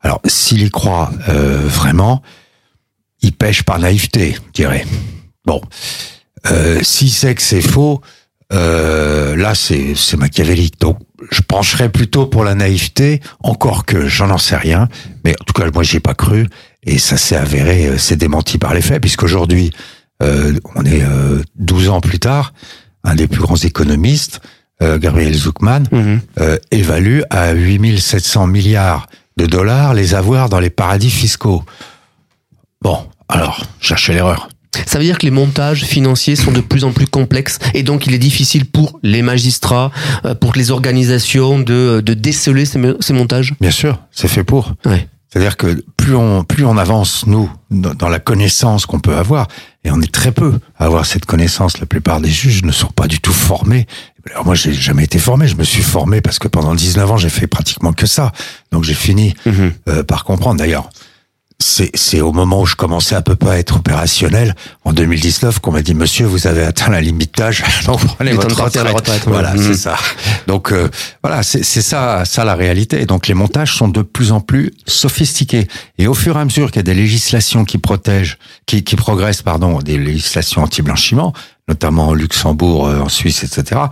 Alors 0.00 0.20
s'il 0.26 0.62
y 0.62 0.70
croit 0.70 1.12
euh, 1.28 1.60
vraiment, 1.64 2.22
il 3.20 3.32
pêche 3.32 3.62
par 3.62 3.78
naïveté, 3.78 4.34
je 4.34 4.52
dirais. 4.52 4.84
Bon, 5.44 5.60
euh, 6.50 6.80
s'il 6.82 7.10
sait 7.10 7.34
que 7.34 7.42
c'est 7.42 7.60
faux, 7.60 8.00
euh, 8.52 9.34
là 9.36 9.54
c'est 9.54 9.94
c'est 9.94 10.16
machiavélique. 10.16 10.80
Donc 10.80 10.98
je 11.30 11.40
pencherais 11.42 11.88
plutôt 11.88 12.26
pour 12.26 12.44
la 12.44 12.54
naïveté, 12.54 13.20
encore 13.40 13.84
que 13.86 14.06
j'en 14.08 14.30
en 14.30 14.38
sais 14.38 14.56
rien. 14.56 14.88
Mais 15.24 15.34
en 15.40 15.44
tout 15.44 15.52
cas, 15.52 15.68
moi 15.72 15.82
j'y 15.82 15.96
ai 15.96 16.00
pas 16.00 16.14
cru 16.14 16.48
et 16.84 16.98
ça 16.98 17.16
s'est 17.16 17.36
avéré, 17.36 17.86
euh, 17.86 17.98
c'est 17.98 18.16
démenti 18.16 18.58
par 18.58 18.74
les 18.74 18.82
faits, 18.82 19.00
puisqu'aujourd'hui 19.00 19.70
euh, 20.22 20.58
on 20.74 20.84
est 20.84 21.02
euh, 21.02 21.42
12 21.56 21.88
ans 21.90 22.00
plus 22.00 22.18
tard, 22.18 22.52
un 23.04 23.14
des 23.14 23.26
plus 23.28 23.40
grands 23.40 23.56
économistes, 23.56 24.40
euh, 24.82 24.98
Gabriel 24.98 25.34
Zuckman, 25.34 25.84
Mhm. 25.90 26.20
euh, 26.40 26.58
évalue 26.70 27.20
à 27.30 27.52
8700 27.52 28.46
milliards 28.46 29.06
de 29.36 29.46
dollars 29.46 29.94
les 29.94 30.14
avoirs 30.14 30.48
dans 30.48 30.60
les 30.60 30.70
paradis 30.70 31.10
fiscaux. 31.10 31.62
Bon, 32.82 32.98
alors, 33.28 33.64
cherchez 33.80 34.12
l'erreur. 34.12 34.48
Ça 34.86 34.98
veut 34.98 35.04
dire 35.04 35.18
que 35.18 35.26
les 35.26 35.30
montages 35.30 35.84
financiers 35.84 36.34
sont 36.36 36.50
de 36.52 36.60
plus 36.60 36.84
en 36.84 36.92
plus 36.92 37.06
complexes 37.06 37.58
et 37.74 37.82
donc 37.82 38.06
il 38.06 38.14
est 38.14 38.18
difficile 38.18 38.64
pour 38.64 38.98
les 39.02 39.20
magistrats, 39.22 39.90
euh, 40.24 40.34
pour 40.34 40.52
les 40.54 40.70
organisations 40.70 41.58
de, 41.60 42.02
de 42.04 42.14
déceler 42.14 42.64
ces, 42.64 42.80
ces 43.00 43.12
montages. 43.12 43.54
Bien 43.60 43.70
sûr, 43.70 43.98
c'est 44.10 44.28
fait 44.28 44.44
pour. 44.44 44.74
Ouais. 44.86 45.08
C'est-à-dire 45.28 45.56
que 45.56 45.82
plus 45.96 46.14
on 46.14 46.44
plus 46.44 46.66
on 46.66 46.76
avance 46.76 47.26
nous 47.26 47.50
dans 47.70 47.94
dans 47.94 48.08
la 48.10 48.18
connaissance 48.18 48.84
qu'on 48.84 49.00
peut 49.00 49.16
avoir, 49.16 49.48
et 49.84 49.90
on 49.90 50.00
est 50.02 50.12
très 50.12 50.30
peu 50.32 50.58
à 50.78 50.84
avoir 50.84 51.06
cette 51.06 51.24
connaissance. 51.24 51.78
La 51.78 51.86
plupart 51.86 52.20
des 52.20 52.30
juges 52.30 52.62
ne 52.64 52.72
sont 52.72 52.88
pas 52.94 53.06
du 53.08 53.18
tout 53.20 53.32
formés. 53.32 53.86
Alors 54.30 54.44
moi, 54.44 54.54
j'ai 54.54 54.72
jamais 54.74 55.04
été 55.04 55.18
formé. 55.18 55.48
Je 55.48 55.56
me 55.56 55.64
suis 55.64 55.82
formé 55.82 56.20
parce 56.20 56.38
que 56.38 56.48
pendant 56.48 56.74
19 56.74 57.10
ans, 57.10 57.16
j'ai 57.16 57.30
fait 57.30 57.46
pratiquement 57.46 57.92
que 57.94 58.06
ça. 58.06 58.30
Donc 58.72 58.84
j'ai 58.84 58.94
fini 58.94 59.34
Mhm. 59.46 59.72
euh, 59.88 60.02
par 60.02 60.24
comprendre. 60.24 60.58
D'ailleurs, 60.58 60.90
c'est 61.62 61.90
c'est 61.94 62.20
au 62.20 62.32
moment 62.32 62.60
où 62.60 62.66
je 62.66 62.76
commençais 62.76 63.14
à 63.14 63.22
peu 63.22 63.36
près 63.36 63.50
à 63.50 63.58
être 63.58 63.76
opérationnel 63.76 64.54
en 64.84 64.92
2019 64.92 65.60
qu'on 65.60 65.72
m'a 65.72 65.82
dit 65.82 65.94
Monsieur, 65.94 66.26
vous 66.26 66.46
avez 66.46 66.64
atteint 66.64 66.90
la 66.90 67.00
limite 67.00 67.36
d'âge, 67.36 67.62
donc 67.86 68.04
prenez 68.04 68.32
votre 68.32 68.82
la 68.82 68.92
retraite. 68.92 69.22
Voilà, 69.26 69.56
c'est 69.56 69.74
ça. 69.74 69.96
Donc 70.46 70.72
euh, 70.72 70.88
voilà, 71.22 71.42
c'est 71.42 71.62
c'est 71.62 71.82
ça, 71.82 72.24
ça 72.24 72.44
la 72.44 72.54
réalité. 72.54 73.06
Donc 73.06 73.28
les 73.28 73.34
montages 73.34 73.74
sont 73.74 73.88
de 73.88 74.02
plus 74.02 74.32
en 74.32 74.40
plus 74.40 74.72
sophistiqués. 74.86 75.68
Et 75.98 76.06
au 76.06 76.14
fur 76.14 76.36
et 76.36 76.40
à 76.40 76.44
mesure 76.44 76.70
qu'il 76.70 76.78
y 76.78 76.80
a 76.80 76.82
des 76.82 76.94
législations 76.94 77.64
qui 77.64 77.78
protègent, 77.78 78.38
qui, 78.66 78.84
qui 78.84 78.96
progressent, 78.96 79.42
pardon, 79.42 79.78
des 79.78 79.98
législations 79.98 80.62
anti-blanchiment, 80.62 81.32
notamment 81.68 82.08
au 82.08 82.14
Luxembourg, 82.14 82.88
euh, 82.88 83.00
en 83.00 83.08
Suisse, 83.08 83.44
etc. 83.44 83.82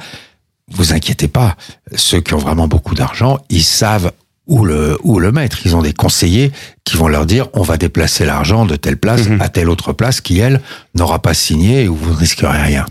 Vous 0.73 0.93
inquiétez 0.93 1.29
pas, 1.29 1.57
ceux 1.95 2.21
qui 2.21 2.35
ont 2.35 2.39
vraiment 2.39 2.69
beaucoup 2.69 2.95
d'argent, 2.95 3.39
ils 3.49 3.65
savent 3.65 4.13
où 4.51 4.65
le 4.67 4.99
où 5.03 5.19
le 5.21 5.33
mettre. 5.33 5.61
Ils 5.65 5.75
ont 5.77 5.81
des 5.83 5.95
conseillers 5.95 6.51
qui 6.85 6.97
vont 6.99 7.09
leur 7.09 7.25
dire 7.25 7.47
on 7.55 7.63
va 7.63 7.77
déplacer 7.79 8.27
l'argent 8.27 8.67
de 8.67 8.77
telle 8.77 8.99
place 8.99 9.29
Mhm. 9.29 9.41
à 9.41 9.49
telle 9.49 9.71
autre 9.71 9.93
place 9.95 10.21
qui 10.21 10.39
elle 10.41 10.61
n'aura 10.95 11.21
pas 11.23 11.33
signé 11.35 11.85
et 11.85 11.89
où 11.89 11.95
vous 11.97 12.11
ne 12.11 12.17
risquerez 12.17 12.61
rien. 12.61 12.85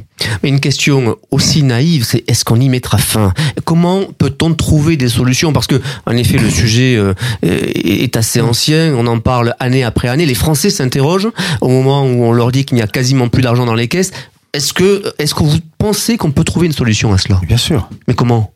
Mais 0.43 0.49
une 0.49 0.59
question 0.59 1.15
aussi 1.31 1.63
naïve, 1.63 2.03
c'est 2.03 2.23
est-ce 2.29 2.43
qu'on 2.43 2.59
y 2.59 2.67
mettra 2.67 2.97
fin? 2.97 3.33
Comment 3.65 4.03
peut-on 4.17 4.53
trouver 4.53 4.97
des 4.97 5.07
solutions? 5.07 5.53
Parce 5.53 5.67
que, 5.67 5.79
en 6.05 6.11
effet, 6.17 6.37
le 6.37 6.49
sujet 6.49 6.95
euh, 6.97 7.13
est 7.41 8.17
assez 8.17 8.41
ancien, 8.41 8.93
on 8.97 9.07
en 9.07 9.19
parle 9.19 9.55
année 9.59 9.83
après 9.83 10.09
année. 10.09 10.25
Les 10.25 10.33
Français 10.35 10.69
s'interrogent 10.71 11.29
au 11.61 11.69
moment 11.69 12.03
où 12.03 12.23
on 12.25 12.33
leur 12.33 12.51
dit 12.51 12.65
qu'il 12.65 12.75
n'y 12.75 12.81
a 12.81 12.87
quasiment 12.87 13.29
plus 13.29 13.41
d'argent 13.43 13.65
dans 13.65 13.75
les 13.75 13.87
caisses. 13.87 14.11
Est-ce 14.53 14.73
que, 14.73 15.03
est-ce 15.19 15.33
que 15.35 15.43
vous 15.43 15.57
pensez 15.77 16.17
qu'on 16.17 16.31
peut 16.31 16.43
trouver 16.43 16.65
une 16.67 16.73
solution 16.73 17.13
à 17.13 17.17
cela? 17.17 17.39
Bien 17.47 17.57
sûr. 17.57 17.89
Mais 18.07 18.13
comment? 18.13 18.51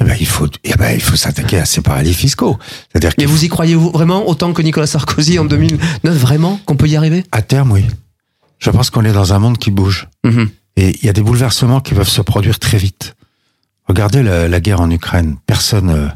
Eh 0.00 0.04
ben, 0.04 0.16
il 0.18 0.26
faut, 0.26 0.48
eh 0.64 0.74
ben, 0.74 0.92
il 0.92 1.02
faut 1.02 1.16
s'attaquer 1.16 1.58
à 1.58 1.64
ces 1.64 1.82
paradis 1.82 2.14
fiscaux. 2.14 2.58
C'est-à-dire 2.90 3.12
Mais 3.18 3.26
vous 3.26 3.44
y 3.44 3.48
croyez 3.48 3.74
vous 3.74 3.90
vraiment 3.90 4.28
autant 4.28 4.52
que 4.52 4.62
Nicolas 4.62 4.86
Sarkozy 4.86 5.38
en 5.38 5.44
2009 5.44 6.16
Vraiment 6.16 6.58
qu'on 6.64 6.76
peut 6.76 6.88
y 6.88 6.96
arriver? 6.96 7.24
Terme, 7.46 7.72
oui. 7.72 7.84
Je 8.58 8.70
pense 8.70 8.90
qu'on 8.90 9.04
est 9.04 9.12
dans 9.12 9.32
un 9.32 9.38
monde 9.38 9.58
qui 9.58 9.70
bouge. 9.70 10.08
Mhm. 10.24 10.48
Et 10.76 10.96
il 11.00 11.04
y 11.04 11.08
a 11.08 11.12
des 11.12 11.20
bouleversements 11.20 11.80
qui 11.80 11.94
peuvent 11.94 12.08
se 12.08 12.22
produire 12.22 12.58
très 12.58 12.78
vite. 12.78 13.14
Regardez 13.86 14.22
la, 14.22 14.48
la 14.48 14.60
guerre 14.60 14.80
en 14.80 14.90
Ukraine. 14.90 15.36
Personne 15.46 15.90
euh, 15.90 16.08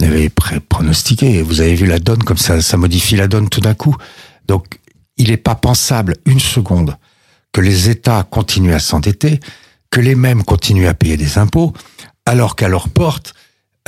n'avait 0.00 0.30
pronostiqué. 0.68 1.40
Vous 1.42 1.60
avez 1.60 1.74
vu 1.74 1.86
la 1.86 1.98
donne 1.98 2.22
comme 2.22 2.36
ça, 2.36 2.60
ça 2.60 2.76
modifie 2.76 3.16
la 3.16 3.28
donne 3.28 3.48
tout 3.48 3.60
d'un 3.60 3.74
coup. 3.74 3.96
Donc, 4.46 4.80
il 5.16 5.30
n'est 5.30 5.36
pas 5.36 5.54
pensable 5.54 6.16
une 6.26 6.40
seconde 6.40 6.96
que 7.52 7.60
les 7.60 7.88
États 7.88 8.24
continuent 8.24 8.74
à 8.74 8.80
s'endetter, 8.80 9.40
que 9.90 10.00
les 10.00 10.16
mêmes 10.16 10.42
continuent 10.42 10.88
à 10.88 10.94
payer 10.94 11.16
des 11.16 11.38
impôts, 11.38 11.72
alors 12.26 12.56
qu'à 12.56 12.68
leur 12.68 12.88
porte, 12.88 13.34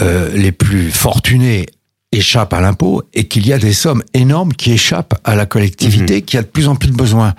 euh, 0.01 0.31
les 0.35 0.53
plus 0.53 0.91
fortunés 0.91 1.67
échappent 2.13 2.53
à 2.53 2.61
l'impôt 2.61 3.03
et 3.15 3.29
qu'il 3.29 3.47
y 3.47 3.53
a 3.53 3.59
des 3.59 3.73
sommes 3.73 4.03
énormes 4.15 4.53
qui 4.53 4.73
échappent 4.73 5.15
à 5.25 5.35
la 5.35 5.47
collectivité 5.47 6.23
qui 6.23 6.37
a 6.37 6.43
de 6.43 6.47
plus 6.47 6.69
en 6.69 6.77
plus 6.77 6.91
de 6.91 6.97
besoins. 6.97 7.35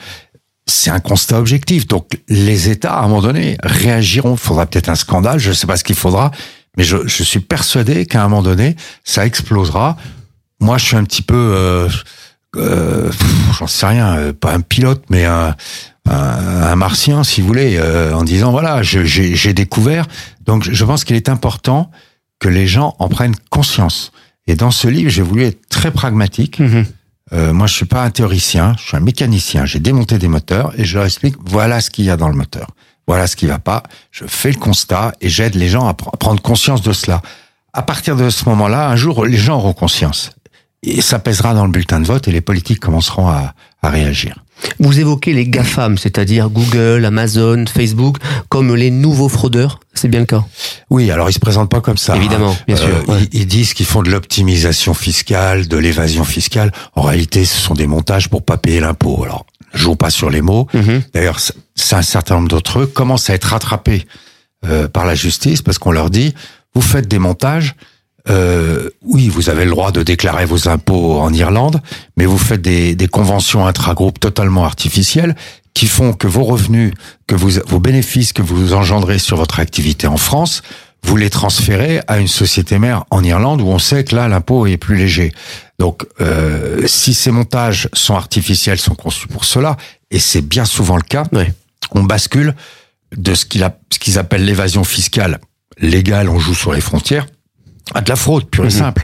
C'est 0.66 0.90
un 0.90 1.00
constat 1.00 1.40
objectif. 1.40 1.88
Donc 1.88 2.10
les 2.28 2.70
États, 2.70 2.96
à 2.96 3.00
un 3.00 3.08
moment 3.08 3.22
donné, 3.22 3.58
réagiront. 3.64 4.34
Il 4.34 4.40
faudra 4.40 4.66
peut-être 4.66 4.90
un 4.90 4.96
scandale, 4.96 5.40
je 5.40 5.50
ne 5.50 5.54
sais 5.54 5.68
pas 5.68 5.78
ce 5.78 5.84
qu'il 5.84 5.96
faudra, 5.96 6.32
mais 6.78 6.84
je, 6.84 7.08
je 7.08 7.24
suis 7.24 7.40
persuadé 7.40 8.06
qu'à 8.06 8.24
un 8.24 8.28
moment 8.28 8.44
donné, 8.44 8.76
ça 9.04 9.26
explosera. 9.26 9.98
Moi, 10.60 10.78
je 10.78 10.86
suis 10.86 10.96
un 10.96 11.04
petit 11.04 11.22
peu, 11.22 11.36
euh, 11.36 11.90
euh, 12.56 13.12
j'en 13.58 13.68
sais 13.68 13.86
rien, 13.86 14.18
euh, 14.18 14.34
pas 14.34 14.54
un 14.54 14.62
pilote, 14.62 15.04
mais 15.10 15.26
un, 15.26 15.56
un, 16.10 16.76
martien, 16.76 17.24
si 17.24 17.42
vous 17.42 17.48
voulez, 17.48 17.78
euh, 17.78 18.14
en 18.14 18.24
disant 18.24 18.52
voilà, 18.52 18.82
j'ai 18.84 19.54
découvert. 19.54 20.06
Donc, 20.46 20.70
je 20.70 20.86
pense 20.86 21.04
qu'il 21.04 21.16
est 21.16 21.30
important 21.30 21.92
que 22.40 22.50
les 22.50 22.68
gens 22.68 22.96
en 23.00 23.10
prennent 23.10 23.36
conscience. 23.50 24.12
Et 24.48 24.56
dans 24.56 24.72
ce 24.72 24.88
livre, 24.88 25.10
j'ai 25.10 25.22
voulu 25.24 25.44
être 25.44 25.68
très 25.70 25.92
pragmatique. 25.92 26.60
Mhm. 26.60 26.86
Euh, 27.34 27.52
moi, 27.52 27.68
je 27.68 27.74
suis 27.74 27.86
pas 27.86 28.04
un 28.04 28.10
théoricien, 28.10 28.76
je 28.80 28.84
suis 28.88 28.96
un 28.98 29.02
mécanicien. 29.02 29.66
J'ai 29.66 29.80
démonté 29.80 30.18
des 30.18 30.30
moteurs 30.30 30.72
et 30.80 30.86
je 30.86 30.96
leur 30.98 31.06
explique 31.06 31.36
voilà 31.46 31.82
ce 31.82 31.90
qu'il 31.90 32.06
y 32.06 32.10
a 32.10 32.16
dans 32.16 32.30
le 32.30 32.36
moteur, 32.36 32.68
voilà 33.06 33.28
ce 33.28 33.36
qui 33.36 33.48
va 33.48 33.60
pas. 33.60 33.84
Je 34.12 34.24
fais 34.28 34.50
le 34.52 34.58
constat 34.58 35.12
et 35.20 35.28
j'aide 35.28 35.56
les 35.56 35.68
gens 35.68 35.88
à, 35.88 35.92
pr- 35.92 36.08
à 36.14 36.18
prendre 36.18 36.42
conscience 36.42 36.82
de 36.82 36.94
cela. 36.94 37.22
À 37.74 37.82
partir 37.82 38.16
de 38.16 38.30
ce 38.30 38.46
moment-là, 38.48 38.88
un 38.88 38.96
jour, 38.96 39.26
les 39.26 39.36
gens 39.38 39.58
auront 39.58 39.74
conscience 39.74 40.32
et 40.84 41.02
ça 41.02 41.20
pèsera 41.20 41.54
dans 41.54 41.66
le 41.66 41.72
bulletin 41.72 42.00
de 42.00 42.06
vote 42.06 42.30
et 42.30 42.32
les 42.32 42.40
politiques 42.40 42.80
commenceront 42.80 43.28
à, 43.28 43.54
à 43.82 43.90
réagir. 43.90 44.46
Vous 44.80 45.00
évoquez 45.00 45.34
les 45.34 45.48
GAFAM, 45.48 45.98
c'est-à-dire 45.98 46.50
Google, 46.50 47.04
Amazon, 47.06 47.66
Facebook, 47.72 48.18
comme 48.50 48.76
les 48.76 48.92
nouveaux 48.92 49.30
fraudeurs. 49.30 49.80
C'est 49.94 50.08
bien 50.08 50.20
le 50.22 50.26
cas? 50.26 50.44
Oui, 50.90 51.10
alors 51.12 51.30
ils 51.30 51.34
se 51.34 51.40
présentent 51.40 51.70
pas 51.72 51.82
comme 51.82 51.98
ça. 51.98 52.16
Évidemment, 52.16 52.52
hein. 52.52 52.64
bien 52.68 52.76
sûr, 52.76 52.88
Euh, 52.88 53.12
ouais. 53.14 53.20
ils, 53.32 53.42
ils 53.42 53.46
disent 53.48 53.74
qu'ils 53.74 53.86
font 53.86 54.04
de 54.04 54.10
l'optimisation 54.10 54.94
fiscale, 54.94 55.68
de 55.68 55.78
l'évasion 55.78 56.24
fiscale. 56.24 56.72
En 56.96 57.02
réalité, 57.04 57.46
ce 57.46 57.58
sont 57.60 57.74
des 57.74 57.88
montages 57.88 58.30
pour 58.30 58.44
pas 58.44 58.58
payer 58.58 58.80
l'impôt. 58.80 59.24
Alors, 59.24 59.46
je 59.74 59.80
joue 59.84 59.96
pas 59.96 60.10
sur 60.10 60.30
les 60.30 60.42
mots. 60.42 60.68
Mhm. 60.74 61.02
D'ailleurs, 61.14 61.40
c- 61.40 61.54
c'est 61.76 61.96
un 61.96 62.02
certain 62.02 62.36
nombre 62.36 62.48
d'entre 62.50 62.80
eux 62.80 62.86
commencent 62.88 63.30
à 63.30 63.34
être 63.34 63.46
rattrapés 63.46 64.06
euh, 64.66 64.88
par 64.88 65.06
la 65.06 65.16
justice 65.16 65.62
parce 65.62 65.78
qu'on 65.80 65.92
leur 65.92 66.10
dit 66.10 66.34
vous 66.76 66.82
faites 66.82 67.08
des 67.08 67.20
montages. 67.20 67.76
Euh, 68.30 68.90
oui, 69.04 69.30
vous 69.30 69.50
avez 69.50 69.66
le 69.66 69.72
droit 69.72 69.92
de 69.92 70.04
déclarer 70.04 70.46
vos 70.46 70.68
impôts 70.68 71.20
en 71.20 71.32
Irlande, 71.34 71.82
mais 72.18 72.26
vous 72.26 72.38
faites 72.38 72.62
des, 72.62 72.96
des 72.96 73.08
conventions 73.08 73.66
intragroupes 73.66 74.20
totalement 74.20 74.66
artificielles 74.66 75.36
qui 75.74 75.88
font 75.88 76.14
que 76.14 76.28
vos 76.28 76.44
revenus, 76.44 76.92
que 77.28 77.36
vous, 77.36 77.52
vos 77.68 77.80
bénéfices 77.80 78.34
que 78.34 78.42
vous 78.42 78.74
engendrez 78.74 79.20
sur 79.20 79.38
votre 79.38 79.60
activité 79.60 80.08
en 80.08 80.18
France, 80.18 80.64
vous 81.04 81.16
les 81.16 81.30
transférez 81.30 82.02
à 82.08 82.18
une 82.18 82.28
société 82.28 82.80
mère 82.80 83.06
en 83.12 83.24
Irlande 83.24 83.62
où 83.62 83.68
on 83.68 83.80
sait 83.80 84.04
que 84.04 84.16
là 84.16 84.28
l'impôt 84.28 84.66
est 84.66 84.78
plus 84.78 84.96
léger. 84.96 85.32
Donc, 85.80 86.06
euh, 86.20 86.82
si 86.88 87.14
ces 87.14 87.32
montages 87.32 87.90
sont 87.94 88.16
artificiels, 88.16 88.80
sont 88.80 88.96
conçus 88.96 89.28
pour 89.28 89.46
cela, 89.46 89.78
et 90.10 90.20
c'est 90.20 90.42
bien 90.42 90.66
souvent 90.66 90.96
le 90.96 91.04
cas, 91.04 91.24
on 91.92 92.04
bascule 92.04 92.56
de 93.16 93.36
ce 93.36 93.46
qu'ils 93.46 94.18
appellent 94.18 94.46
l'évasion 94.46 94.84
fiscale 94.84 95.40
légale, 95.80 96.28
on 96.28 96.40
joue 96.40 96.56
sur 96.56 96.74
les 96.74 96.82
frontières, 96.82 97.28
à 97.94 98.02
de 98.02 98.10
la 98.10 98.16
fraude 98.16 98.46
pure 98.50 98.64
et 98.66 98.68
Mhm. 98.68 98.72
simple. 98.74 99.04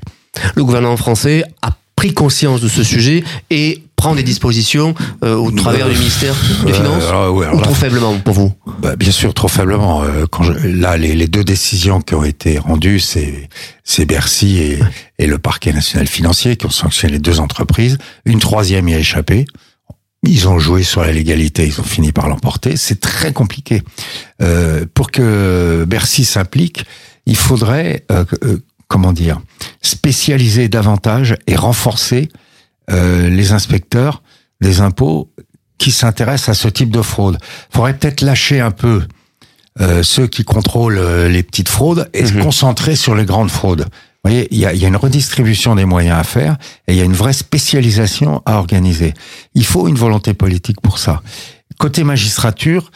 Le 0.56 0.63
gouvernement 0.63 0.98
français 0.98 1.44
a 1.62 1.72
pris 1.96 2.13
conscience 2.13 2.60
de 2.62 2.68
ce 2.68 2.84
sujet 2.84 3.24
et 3.52 3.84
prend 3.96 4.16
des 4.16 4.24
dispositions 4.24 4.96
euh, 5.24 5.36
au 5.36 5.52
travers 5.52 5.88
du 5.88 5.96
ministère 5.98 6.34
des 6.66 6.72
Euh, 6.72 6.74
Finances 6.75 7.04
ouais, 7.04 7.46
alors 7.46 7.56
ou 7.56 7.60
là, 7.60 7.63
trop 7.63 7.74
faiblement 7.75 8.18
pour 8.20 8.34
vous? 8.34 8.52
Bah, 8.82 8.96
bien 8.98 9.12
sûr, 9.12 9.34
trop 9.34 9.48
faiblement. 9.48 10.04
Euh, 10.04 10.25
quand 10.30 10.44
je- 10.44 10.68
là, 10.68 10.98
les, 10.98 11.16
les 11.16 11.28
deux 11.28 11.44
décisions 11.44 12.02
qui 12.02 12.16
ont 12.16 12.24
été 12.25 12.58
rendues, 12.58 13.00
c'est 13.00 13.48
c'est 13.84 14.06
Bercy 14.06 14.58
et, 14.58 14.80
et 15.20 15.28
le 15.28 15.38
parquet 15.38 15.72
national 15.72 16.08
financier 16.08 16.58
qui 16.58 16.66
ont 16.66 16.70
sanctionné 16.72 17.13
les 17.13 17.20
deux 17.20 17.40
entreprises. 17.40 17.98
Une 18.25 18.40
troisième 18.40 18.90
y 18.90 18.96
a 18.96 19.00
échappé. 19.00 19.46
Ils 20.25 20.48
ont 20.48 20.58
joué 20.58 20.84
sur 20.84 21.02
la 21.02 21.12
légalité, 21.12 21.68
ils 21.68 21.80
ont 21.80 21.84
fini 21.86 22.12
par 22.12 22.28
l'emporter. 22.28 22.75
C'est 22.78 23.00
très 23.00 23.34
compliqué. 23.34 23.84
Euh, 24.42 24.86
pour 24.94 25.12
que 25.12 25.86
Bercy 25.88 26.25
s'implique, 26.25 26.86
il 27.25 27.36
faudrait, 27.36 28.06
euh, 28.12 28.24
euh, 28.44 28.58
comment 28.88 29.13
dire, 29.13 29.42
spécialiser 29.82 30.70
davantage 30.70 31.36
et 31.48 31.56
renforcer 31.56 32.30
euh, 32.92 33.30
les 33.30 33.52
inspecteurs 33.52 34.22
des 34.62 34.82
impôts 34.82 35.30
qui 35.78 35.92
s'intéressent 35.92 36.50
à 36.50 36.54
ce 36.54 36.68
type 36.68 36.92
de 36.92 37.02
fraude. 37.02 37.38
faudrait 37.72 37.98
peut-être 37.98 38.22
lâcher 38.22 38.60
un 38.60 38.72
peu 38.72 39.04
euh, 39.82 40.04
ceux 40.04 40.28
qui 40.28 40.44
contrôlent 40.44 41.00
euh, 41.00 41.28
les 41.28 41.44
petites 41.44 41.70
fraudes 41.70 42.10
et 42.13 42.25
se 42.25 42.34
Mhm. 42.34 42.44
concentrer 42.44 42.96
sur 42.96 43.16
les 43.16 43.25
grandes 43.25 43.50
fraudes. 43.50 43.82
Vous 43.82 44.30
voyez, 44.30 44.48
il 44.52 44.60
y 44.60 44.66
a, 44.66 44.74
il 44.74 44.80
y 44.80 44.86
a 44.86 44.88
une 44.88 44.96
redistribution 44.96 45.75
des 45.75 45.84
moyens 45.86 46.18
à 46.20 46.24
faire 46.24 46.58
et 46.88 46.94
il 46.94 46.98
y 46.98 47.02
a 47.02 47.04
une 47.04 47.13
vraie 47.13 47.34
spécialisation 47.34 48.42
à 48.46 48.58
organiser. 48.58 49.13
Il 49.56 49.66
faut 49.66 49.88
une 49.88 49.96
volonté 49.96 50.34
politique 50.34 50.80
pour 50.82 50.98
ça. 51.00 51.22
Côté 51.80 52.04
magistrature, 52.04 52.92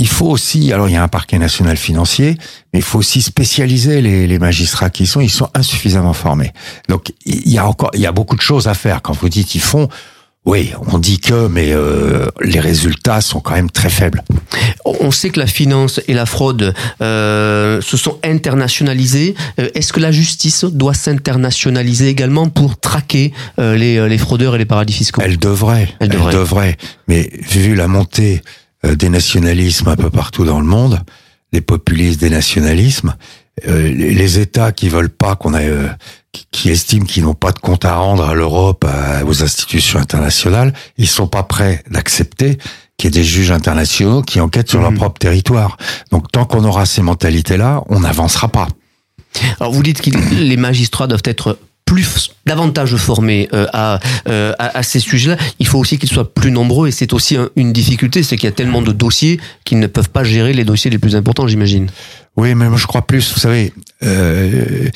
il 0.00 0.08
faut 0.08 0.30
aussi, 0.36 0.72
alors 0.72 0.88
il 0.88 0.94
y 0.94 0.96
a 0.96 1.02
un 1.02 1.08
parquet 1.08 1.38
national 1.38 1.76
financier, 1.76 2.36
mais 2.72 2.80
il 2.80 2.86
faut 2.90 2.98
aussi 2.98 3.20
spécialiser 3.22 4.00
les, 4.00 4.26
les 4.26 4.38
magistrats 4.38 4.90
qui 4.90 5.02
y 5.04 5.06
sont, 5.06 5.20
ils 5.20 5.30
sont 5.30 5.50
insuffisamment 5.54 6.14
formés. 6.14 6.52
Donc 6.88 7.12
il 7.26 7.50
y 7.50 7.58
a 7.58 7.66
encore, 7.66 7.90
il 7.94 8.00
y 8.00 8.06
a 8.06 8.12
beaucoup 8.12 8.36
de 8.36 8.40
choses 8.50 8.66
à 8.66 8.74
faire. 8.74 9.02
Quand 9.02 9.12
vous 9.20 9.28
dites 9.28 9.54
ils 9.54 9.60
font, 9.60 9.88
oui, 10.46 10.72
on 10.90 10.96
dit 10.96 11.20
que, 11.20 11.48
mais 11.48 11.72
euh, 11.72 12.26
les 12.40 12.60
résultats 12.60 13.20
sont 13.20 13.40
quand 13.40 13.56
même 13.60 13.70
très 13.70 13.90
faibles. 13.90 14.24
On 14.86 15.10
sait 15.10 15.28
que 15.28 15.38
la 15.38 15.46
finance 15.46 16.00
et 16.08 16.14
la 16.14 16.24
fraude 16.24 16.74
euh, 17.02 17.82
se 17.82 17.98
sont 17.98 18.18
internationalisées. 18.24 19.34
Euh, 19.58 19.68
Est-ce 19.74 19.92
que 19.92 20.00
la 20.00 20.12
justice 20.12 20.64
doit 20.64 20.94
s'internationaliser 20.94 22.08
également 22.08 22.48
pour 22.48 22.80
traquer 22.80 23.34
euh, 23.58 23.76
les, 23.76 24.08
les 24.08 24.18
fraudeurs 24.18 24.54
et 24.54 24.58
les 24.58 24.64
paradis 24.64 24.94
fiscaux? 24.94 25.20
Elle 25.22 25.36
devrait, 25.36 25.88
Elle 26.00 26.08
devrait. 26.08 26.78
Mais 27.06 27.30
vu 27.42 27.74
la 27.74 27.86
montée 27.86 28.40
euh, 28.40 28.59
des 28.84 29.08
nationalismes 29.08 29.88
un 29.88 29.96
peu 29.96 30.10
partout 30.10 30.44
dans 30.44 30.60
le 30.60 30.66
monde, 30.66 31.00
les 31.52 31.60
populistes 31.60 32.20
des 32.20 32.30
nationalismes, 32.30 33.14
euh, 33.68 33.88
les, 33.92 34.14
les 34.14 34.38
États 34.38 34.72
qui 34.72 34.88
veulent 34.88 35.10
pas 35.10 35.36
qu'on 35.36 35.54
ait, 35.54 35.68
euh, 35.68 35.88
qui, 36.52 36.70
estiment 36.70 37.04
qu'ils 37.04 37.24
n'ont 37.24 37.34
pas 37.34 37.52
de 37.52 37.58
compte 37.58 37.84
à 37.84 37.96
rendre 37.96 38.24
à 38.24 38.34
l'Europe, 38.34 38.86
aux 39.26 39.42
institutions 39.42 39.98
internationales, 39.98 40.72
ils 40.96 41.08
sont 41.08 41.26
pas 41.26 41.42
prêts 41.42 41.82
d'accepter 41.90 42.56
qu'il 42.96 43.08
y 43.14 43.18
ait 43.18 43.20
des 43.22 43.24
juges 43.26 43.50
internationaux 43.50 44.22
qui 44.22 44.40
enquêtent 44.40 44.70
sur 44.70 44.80
leur 44.80 44.92
Mhm. 44.92 44.98
propre 44.98 45.18
territoire. 45.18 45.76
Donc 46.12 46.30
tant 46.32 46.44
qu'on 46.44 46.64
aura 46.64 46.86
ces 46.86 47.02
mentalités-là, 47.02 47.82
on 47.88 48.00
n'avancera 48.00 48.48
pas. 48.48 48.68
Alors 49.58 49.72
vous 49.72 49.82
dites 49.82 50.00
que 50.00 50.10
les 50.34 50.56
magistrats 50.56 51.06
doivent 51.06 51.22
être 51.24 51.58
plus 51.90 52.30
davantage 52.46 52.94
formés 52.94 53.48
euh, 53.52 53.66
à, 53.72 53.98
euh, 54.28 54.52
à, 54.60 54.78
à 54.78 54.82
ces 54.84 55.00
sujets-là. 55.00 55.36
Il 55.58 55.66
faut 55.66 55.78
aussi 55.80 55.98
qu'ils 55.98 56.08
soient 56.08 56.32
plus 56.32 56.52
nombreux 56.52 56.86
et 56.86 56.92
c'est 56.92 57.12
aussi 57.12 57.34
un- 57.36 57.48
une 57.56 57.72
difficulté, 57.72 58.22
c'est 58.22 58.36
qu'il 58.36 58.48
y 58.48 58.52
a 58.52 58.54
tellement 58.54 58.80
de 58.80 58.92
dossiers 58.92 59.40
qu'ils 59.64 59.80
ne 59.80 59.88
peuvent 59.88 60.08
pas 60.10 60.22
gérer 60.22 60.52
les 60.52 60.62
dossiers 60.64 60.88
les 60.88 60.98
plus 60.98 61.16
importants, 61.16 61.48
j'imagine. 61.48 61.90
Oui, 62.36 62.54
mais 62.54 62.68
moi 62.68 62.78
je 62.78 62.86
crois 62.86 63.02
plus, 63.02 63.32
vous 63.34 63.40
savez, 63.40 63.72
euh, 64.04 64.88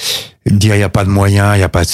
dire 0.46 0.74
il 0.76 0.78
n'y 0.78 0.84
a 0.84 0.88
pas 0.88 1.04
de 1.04 1.10
moyens, 1.10 1.50
il 1.56 1.58
n'y 1.58 1.64
a 1.64 1.68
pas 1.68 1.84
de... 1.84 1.90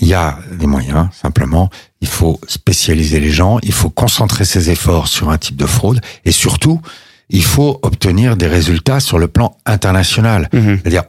Il 0.00 0.08
y 0.08 0.14
a 0.14 0.40
des 0.50 0.66
moyens, 0.66 1.06
simplement. 1.22 1.70
Il 2.00 2.08
faut 2.08 2.40
spécialiser 2.48 3.20
les 3.20 3.30
gens, 3.30 3.60
il 3.62 3.72
faut 3.72 3.90
concentrer 3.90 4.44
ses 4.44 4.68
efforts 4.68 5.06
sur 5.06 5.30
un 5.30 5.38
type 5.38 5.54
de 5.56 5.66
fraude, 5.66 6.00
et 6.24 6.32
surtout, 6.32 6.80
il 7.30 7.44
faut 7.44 7.78
obtenir 7.82 8.36
des 8.36 8.48
résultats 8.48 8.98
sur 8.98 9.20
le 9.20 9.28
plan 9.28 9.56
international. 9.64 10.48
Mhm. 10.52 10.80
C'est-à-dire 10.82 11.04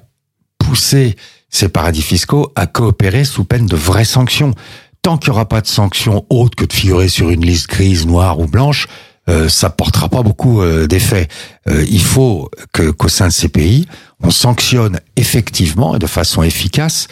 pousser 0.59 1.15
ces 1.55 1.69
paradis 1.69 2.01
fiscaux 2.01 2.51
à 2.55 2.67
coopérer 2.67 3.23
sous 3.23 3.43
peine 3.45 3.65
de 3.65 3.75
vraies 3.75 4.05
sanctions. 4.05 4.53
Tant 5.01 5.17
qu'il 5.17 5.31
n'y 5.31 5.35
aura 5.35 5.47
pas 5.47 5.61
de 5.61 5.67
sanctions 5.67 6.25
autres 6.29 6.55
que 6.55 6.65
de 6.65 6.73
figurer 6.73 7.07
sur 7.07 7.29
une 7.29 7.45
liste 7.45 7.67
grise, 7.69 8.05
noire 8.05 8.39
ou 8.39 8.47
blanche, 8.47 8.87
euh, 9.29 9.47
ça 9.49 9.69
portera 9.69 10.09
pas 10.09 10.21
beaucoup 10.21 10.61
euh, 10.61 10.87
d'effets. 10.87 11.27
Euh, 11.69 11.85
il 11.89 12.01
faut 12.01 12.49
que 12.73 12.91
qu'au 12.91 13.07
sein 13.07 13.27
de 13.27 13.33
ces 13.33 13.49
pays, 13.49 13.87
on 14.21 14.31
sanctionne 14.31 14.99
effectivement 15.15 15.95
et 15.95 15.99
de 15.99 16.07
façon 16.07 16.43
efficace 16.43 17.07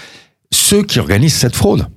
ceux 0.52 0.84
qui 0.84 1.00
organisent 1.00 1.34
cette 1.36 1.56
fraude. 1.56 1.88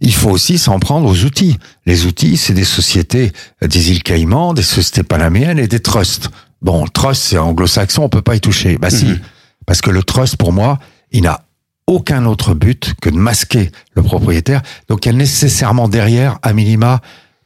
Il 0.00 0.12
faut 0.14 0.30
aussi 0.30 0.58
s'en 0.58 0.78
prendre 0.78 1.08
aux 1.08 1.24
outils. 1.24 1.58
Les 1.86 2.06
outils, 2.06 2.36
c'est 2.36 2.54
des 2.54 2.64
sociétés 2.64 3.32
euh, 3.62 3.66
des 3.66 3.90
îles 3.90 4.02
Caïmans, 4.02 4.54
des 4.54 4.62
sociétés 4.62 5.02
panaméennes 5.02 5.58
et 5.58 5.68
des 5.68 5.80
trusts. 5.80 6.28
Bon, 6.60 6.86
trust, 6.86 7.22
c'est 7.22 7.38
anglo-saxon, 7.38 8.04
on 8.04 8.08
peut 8.08 8.22
pas 8.22 8.36
y 8.36 8.40
toucher. 8.40 8.78
Bah 8.78 8.90
si, 8.90 9.06
Mhm. 9.06 9.20
parce 9.66 9.80
que 9.80 9.90
le 9.90 10.02
trust, 10.02 10.36
pour 10.36 10.52
moi, 10.52 10.78
il 11.12 11.22
n'a 11.22 11.42
aucun 11.86 12.24
autre 12.26 12.54
but 12.54 12.94
que 13.00 13.10
de 13.10 13.16
masquer 13.16 13.70
le 13.94 14.02
propriétaire. 14.02 14.62
Donc 14.88 15.04
il 15.04 15.08
y 15.08 15.14
a 15.14 15.18
nécessairement 15.18 15.88
derrière, 15.88 16.38
à 16.42 16.52
minima, 16.52 17.00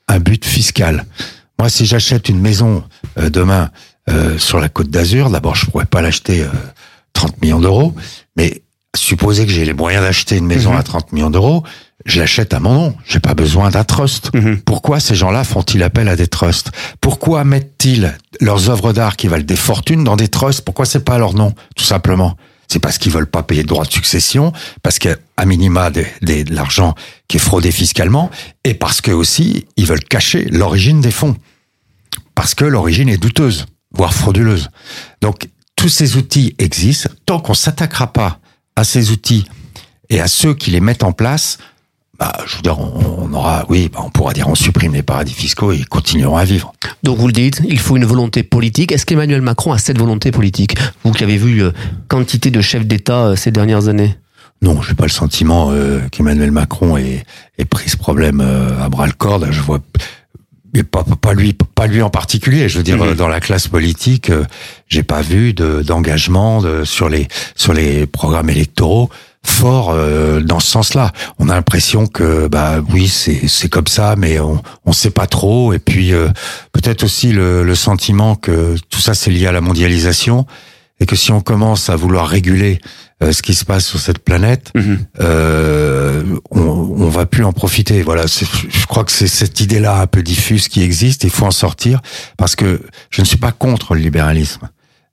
un 0.09 0.19
but 0.19 0.45
fiscal. 0.45 1.05
Moi, 1.59 1.69
si 1.69 1.87
j'achète 1.87 2.29
une 2.29 2.41
maison 2.41 2.85
euh, 3.19 3.31
demain 3.31 3.71
euh, 4.11 4.39
sur 4.39 4.61
la 4.61 4.69
côte 4.69 4.91
d'Azur, 4.91 5.31
d'abord, 5.31 5.57
je 5.57 5.67
pourrais 5.67 5.87
pas 5.87 6.03
l'acheter 6.03 6.43
euh, 6.43 6.49
30 7.15 7.41
millions 7.43 7.61
d'euros, 7.61 7.95
mais 8.37 8.63
supposer 8.95 9.47
que 9.47 9.53
j'ai 9.53 9.65
les 9.65 9.73
moyens 9.73 10.05
d'acheter 10.05 10.37
une 10.37 10.47
maison 10.47 10.73
Mhm. 10.73 10.79
à 10.79 10.83
30 10.83 11.13
millions 11.13 11.31
d'euros, 11.31 11.65
je 12.05 12.21
l'achète 12.21 12.55
à 12.55 12.61
mon 12.61 12.75
nom. 12.75 12.95
J'ai 13.07 13.21
pas 13.21 13.35
besoin 13.35 13.71
d'un 13.71 13.85
trust. 13.85 14.31
Mhm. 14.35 14.61
Pourquoi 14.61 15.01
ces 15.01 15.15
gens-là 15.15 15.45
font-ils 15.45 15.83
appel 15.83 16.09
à 16.09 16.15
des 16.17 16.29
trusts? 16.29 16.71
Pourquoi 17.01 17.43
mettent-ils 17.45 18.15
leurs 18.41 18.71
œuvres 18.71 18.93
d'art 18.93 19.17
qui 19.17 19.29
valent 19.29 19.45
des 19.45 19.57
fortunes 19.57 20.05
dans 20.05 20.17
des 20.17 20.29
trusts? 20.29 20.61
Pourquoi 20.61 20.85
c'est 20.85 21.05
pas 21.05 21.19
leur 21.19 21.35
nom, 21.35 21.55
tout 21.75 21.85
simplement? 21.85 22.37
C'est 22.69 22.79
parce 22.79 22.99
qu'ils 22.99 23.13
veulent 23.13 23.31
pas 23.31 23.43
payer 23.43 23.63
de 23.63 23.69
droits 23.69 23.85
de 23.85 23.93
succession, 23.93 24.53
parce 24.83 24.99
qu'à 24.99 25.17
minima 25.45 25.91
des, 25.91 26.07
de 26.45 26.55
l'argent 26.55 26.95
qui 27.29 27.37
est 27.37 27.41
fraudé 27.41 27.71
fiscalement, 27.71 28.31
et 28.65 28.75
parce 28.75 29.01
que 29.01 29.11
aussi 29.11 29.67
ils 29.77 29.87
veulent 29.87 30.05
cacher 30.05 30.45
l'origine 30.47 31.01
des 31.01 31.11
fonds, 31.11 31.37
parce 32.35 32.55
que 32.55 32.65
l'origine 32.65 33.09
est 33.09 33.19
douteuse, 33.19 33.67
voire 33.93 34.15
frauduleuse. 34.15 34.71
Donc 35.21 35.49
tous 35.77 35.89
ces 35.89 36.17
outils 36.17 36.55
existent. 36.59 37.11
Tant 37.27 37.39
qu'on 37.39 37.55
s'attaquera 37.55 38.13
pas 38.13 38.41
à 38.75 38.85
ces 38.85 39.11
outils 39.11 39.45
et 40.09 40.21
à 40.21 40.27
ceux 40.27 40.55
qui 40.55 40.71
les 40.71 40.81
mettent 40.81 41.05
en 41.05 41.13
place, 41.13 41.59
bah, 42.19 42.33
je 42.47 42.57
veux 42.57 42.63
dire, 42.63 42.79
on, 42.79 43.29
on 43.31 43.33
aura, 43.35 43.65
oui, 43.69 43.91
bah, 43.93 44.01
on 44.05 44.11
pourra 44.11 44.33
dire 44.33 44.49
on 44.49 44.55
supprime 44.55 44.95
les 44.95 45.03
paradis 45.03 45.33
fiscaux 45.35 45.73
et 45.73 45.77
ils 45.77 45.87
continueront 45.89 46.37
à 46.37 46.45
vivre. 46.45 46.73
Donc 47.03 47.19
vous 47.19 47.27
le 47.27 47.33
dites, 47.33 47.61
il 47.69 47.79
faut 47.79 47.97
une 47.97 48.05
volonté 48.07 48.43
politique. 48.43 48.93
Est-ce 48.93 49.05
qu'Emmanuel 49.07 49.43
Macron 49.43 49.73
a 49.73 49.79
cette 49.79 49.99
volonté 49.99 50.31
politique? 50.31 50.77
Vous 51.05 51.13
qui 51.13 51.25
avez 51.25 51.37
vu 51.37 51.63
euh, 51.63 51.73
quantité 52.09 52.51
de 52.51 52.61
chefs 52.61 52.87
d'État 52.87 53.27
euh, 53.27 53.37
ces 53.37 53.51
dernières 53.51 53.89
années? 53.89 54.17
Non, 54.63 54.81
j'ai 54.81 54.95
pas 54.95 55.05
le 55.05 55.11
sentiment 55.11 55.71
euh, 55.71 56.01
qu'Emmanuel 56.11 56.51
Macron 56.51 56.97
ait, 56.97 57.25
ait 57.59 57.65
pris 57.67 57.91
ce 57.91 57.97
problème 57.99 58.41
euh, 58.41 58.83
à 58.83 58.89
bras 58.89 59.07
le 59.07 59.13
corps. 59.13 59.41
Je 59.53 59.61
vois, 59.61 59.81
mais 60.75 60.83
pas, 60.83 61.05
pas 61.21 61.35
lui, 61.35 61.53
pas 61.75 61.87
lui 61.87 62.01
en 62.01 62.09
particulier. 62.09 62.69
Je 62.71 62.79
veux 62.79 62.83
dire, 62.85 62.97
Mhm. 62.97 63.09
euh, 63.11 63.15
dans 63.15 63.29
la 63.29 63.41
classe 63.41 63.69
politique, 63.69 64.31
euh, 64.31 64.45
j'ai 64.89 65.03
pas 65.03 65.21
vu 65.21 65.53
de- 65.53 65.83
d'engagement 65.83 66.63
de, 66.63 66.85
sur 66.85 67.11
les 67.11 67.29
sur 67.55 67.75
les 67.75 68.07
programmes 68.07 68.49
électoraux 68.49 69.11
fort 69.47 69.91
euh, 69.91 70.41
dans 70.41 70.61
ce 70.61 70.71
sens-là. 70.71 71.13
On 71.39 71.49
a 71.49 71.55
l'impression 71.55 72.07
que 72.07 72.49
bah 72.49 72.81
oui, 72.91 73.09
c'est 73.09 73.49
c'est 73.49 73.69
comme 73.69 73.87
ça, 73.87 74.15
mais 74.17 74.41
on 74.41 74.63
on 74.85 74.93
sait 74.93 75.11
pas 75.11 75.27
trop. 75.27 75.73
Et 75.73 75.79
puis 75.79 76.13
euh, 76.13 76.29
peut-être 76.73 77.05
aussi 77.05 77.33
le, 77.33 77.63
le 77.65 77.75
sentiment 77.75 78.35
que 78.35 78.77
tout 78.91 79.01
ça 79.01 79.15
c'est 79.15 79.31
lié 79.31 79.47
à 79.47 79.53
la 79.53 79.61
mondialisation 79.61 80.47
et 80.99 81.07
que 81.07 81.17
si 81.17 81.31
on 81.31 81.41
commence 81.41 81.91
à 81.91 81.97
vouloir 81.97 82.27
réguler 82.27 82.81
euh, 83.23 83.33
ce 83.33 83.43
qui 83.43 83.55
se 83.55 83.65
passe 83.65 83.87
sur 83.87 83.99
cette 83.99 84.19
planète, 84.19 84.73
euh, 85.21 86.23
on, 86.51 86.61
on 86.61 87.09
va 87.09 87.27
plus 87.27 87.45
en 87.45 87.53
profiter. 87.53 88.03
Voilà, 88.03 88.25
je 88.27 88.87
crois 88.87 89.05
que 89.05 89.13
c'est 89.13 89.27
cette 89.29 89.61
idée-là 89.61 90.01
un 90.01 90.07
peu 90.07 90.23
diffuse 90.23 90.69
qui 90.69 90.83
existe. 90.83 91.25
Il 91.25 91.31
faut 91.31 91.47
en 91.47 91.51
sortir 91.51 92.01
parce 92.39 92.57
que 92.57 92.81
je 93.11 93.21
ne 93.21 93.27
suis 93.27 93.37
pas 93.37 93.53
contre 93.53 93.95
le 93.95 94.01
libéralisme. 94.01 94.69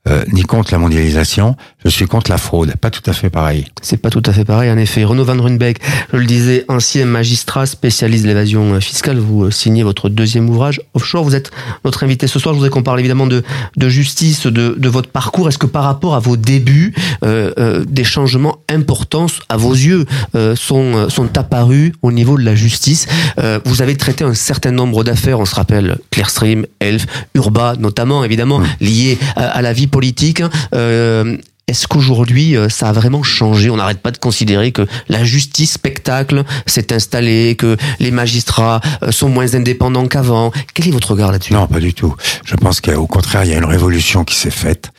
Euh, 0.10 0.24
ni 0.34 0.44
contre 0.44 0.72
la 0.74 0.80
mondialisation, 0.80 1.56
je 1.84 1.90
suis 1.90 2.06
contre 2.06 2.30
la 2.30 2.38
fraude. 2.38 2.76
Pas 2.76 2.90
tout 2.90 3.08
à 3.10 3.14
fait 3.14 3.30
pareil. 3.30 3.66
C'est 3.82 3.98
pas 3.98 4.10
tout 4.10 4.24
à 4.26 4.34
fait 4.34 4.46
pareil, 4.46 4.70
en 4.72 4.78
effet. 4.78 5.04
Renaud 5.04 5.24
Van 5.26 5.42
Runbeck, 5.42 5.80
je 6.12 6.18
le 6.18 6.26
disais, 6.26 6.66
ancien 6.68 7.06
magistrat 7.06 7.66
spécialiste 7.66 8.24
de 8.24 8.28
l'évasion 8.30 8.80
fiscale. 8.82 9.18
Vous 9.20 9.46
euh, 9.46 9.52
signez 9.52 9.84
votre 9.84 10.10
deuxième 10.10 10.50
ouvrage, 10.50 10.82
Offshore. 10.94 11.24
Vous 11.24 11.36
êtes 11.36 11.52
notre 11.86 12.04
invité 12.04 12.28
ce 12.28 12.40
soir. 12.40 12.54
Je 12.54 12.58
voudrais 12.58 12.70
qu'on 12.70 12.84
parle 12.84 13.00
évidemment 13.00 13.28
de, 13.28 13.44
de 13.78 13.90
justice, 13.90 14.46
de, 14.46 14.76
de 14.78 14.90
votre 14.90 15.10
parcours. 15.10 15.48
Est-ce 15.48 15.58
que 15.58 15.66
par 15.68 15.84
rapport 15.84 16.16
à 16.16 16.20
vos 16.20 16.36
débuts, 16.38 16.94
euh, 17.24 17.52
euh, 17.58 17.86
des 17.88 18.04
changements 18.04 18.58
importants 18.70 19.28
à 19.50 19.58
vos 19.58 19.74
yeux 19.74 20.06
euh, 20.36 20.56
sont, 20.56 21.10
sont 21.10 21.38
apparus 21.38 21.94
au 22.02 22.12
niveau 22.12 22.38
de 22.38 22.44
la 22.44 22.56
justice 22.56 23.08
Euh, 23.40 23.60
Vous 23.66 23.82
avez 23.82 23.96
traité 23.98 24.24
un 24.24 24.34
certain 24.34 24.72
nombre 24.72 25.04
d'affaires. 25.04 25.40
On 25.40 25.46
se 25.46 25.56
rappelle 25.56 25.98
Clearstream, 26.12 26.66
Elf, 26.80 27.06
Urba, 27.36 27.76
notamment, 27.80 28.24
évidemment, 28.24 28.62
liées 28.82 29.18
à, 29.36 29.46
à 29.48 29.62
la 29.62 29.74
vie 29.74 29.88
politique. 29.98 30.42
Euh, 30.74 31.38
est-ce 31.68 31.88
qu'aujourd'hui, 31.88 32.58
euh, 32.58 32.68
ça 32.68 32.90
a 32.90 32.92
vraiment 32.92 33.24
changé? 33.24 33.70
On 33.70 33.78
n'arrête 33.78 34.02
pas 34.02 34.12
de 34.12 34.18
considérer 34.18 34.74
que 34.74 34.86
la 35.08 35.24
justice 35.24 35.72
spectacle 35.74 36.44
s'est 36.66 36.92
installée, 36.92 37.56
que 37.58 37.78
les 38.02 38.12
magistrats 38.12 38.82
euh, 39.02 39.12
sont 39.12 39.30
moins 39.30 39.56
indépendants 39.56 40.08
qu'avant. 40.08 40.52
Quel 40.74 40.90
est 40.90 40.92
votre 40.92 41.12
regard 41.12 41.32
là-dessus? 41.32 41.54
Non, 41.54 41.68
pas 41.68 41.80
du 41.80 41.94
tout. 41.94 42.14
Je 42.44 42.56
pense 42.56 42.82
qu'au 42.82 43.08
contraire, 43.08 43.46
il 43.46 43.52
y 43.52 43.54
a 43.54 43.58
une 43.58 43.72
révolution 43.78 44.26
qui 44.26 44.36
s'est 44.36 44.52
faite. 44.66 44.92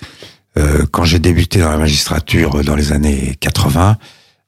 Euh, 0.57 0.87
quand 0.91 1.05
j'ai 1.05 1.19
débuté 1.19 1.59
dans 1.59 1.71
la 1.71 1.77
magistrature 1.77 2.57
euh, 2.59 2.63
dans 2.63 2.77
les 2.77 2.93
années 2.93 3.37
80, 3.41 3.97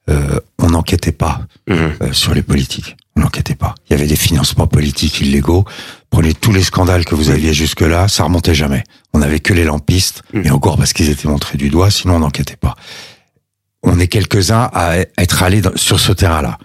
euh, 0.09 0.38
on 0.59 0.68
n'enquêtait 0.70 1.12
pas 1.12 1.40
Mhm. 1.68 1.77
euh, 2.01 2.12
sur 2.12 2.33
les 2.33 2.42
politiques. 2.42 2.97
On 3.16 3.20
n'enquêtait 3.20 3.55
pas. 3.55 3.74
Il 3.88 3.92
y 3.92 3.96
avait 3.96 4.07
des 4.07 4.16
financements 4.16 4.66
politiques 4.66 5.20
illégaux. 5.20 5.64
Prenez 6.11 6.35
tous 6.35 6.52
les 6.52 6.62
scandales 6.62 7.05
que 7.05 7.14
vous 7.14 7.31
aviez 7.31 7.55
jusque-là, 7.55 8.09
ça 8.09 8.24
remontait 8.24 8.55
jamais. 8.55 8.85
On 9.14 9.18
n'avait 9.18 9.40
que 9.40 9.55
les 9.55 9.64
lampistes, 9.64 10.22
et 10.35 10.50
encore 10.50 10.76
parce 10.76 10.92
qu'ils 10.92 11.09
étaient 11.11 11.29
montrés 11.29 11.57
du 11.57 11.70
doigt, 11.70 11.90
sinon 11.90 12.16
on 12.16 12.20
n'enquêtait 12.20 12.57
pas. 12.57 12.74
On 13.83 13.98
est 13.98 14.09
quelques-uns 14.09 14.68
à 14.74 14.96
être 15.18 15.42
allés 15.42 15.61
dans- 15.62 15.76
sur 15.76 15.98
ce 16.00 16.12
terrain-là. 16.12 16.59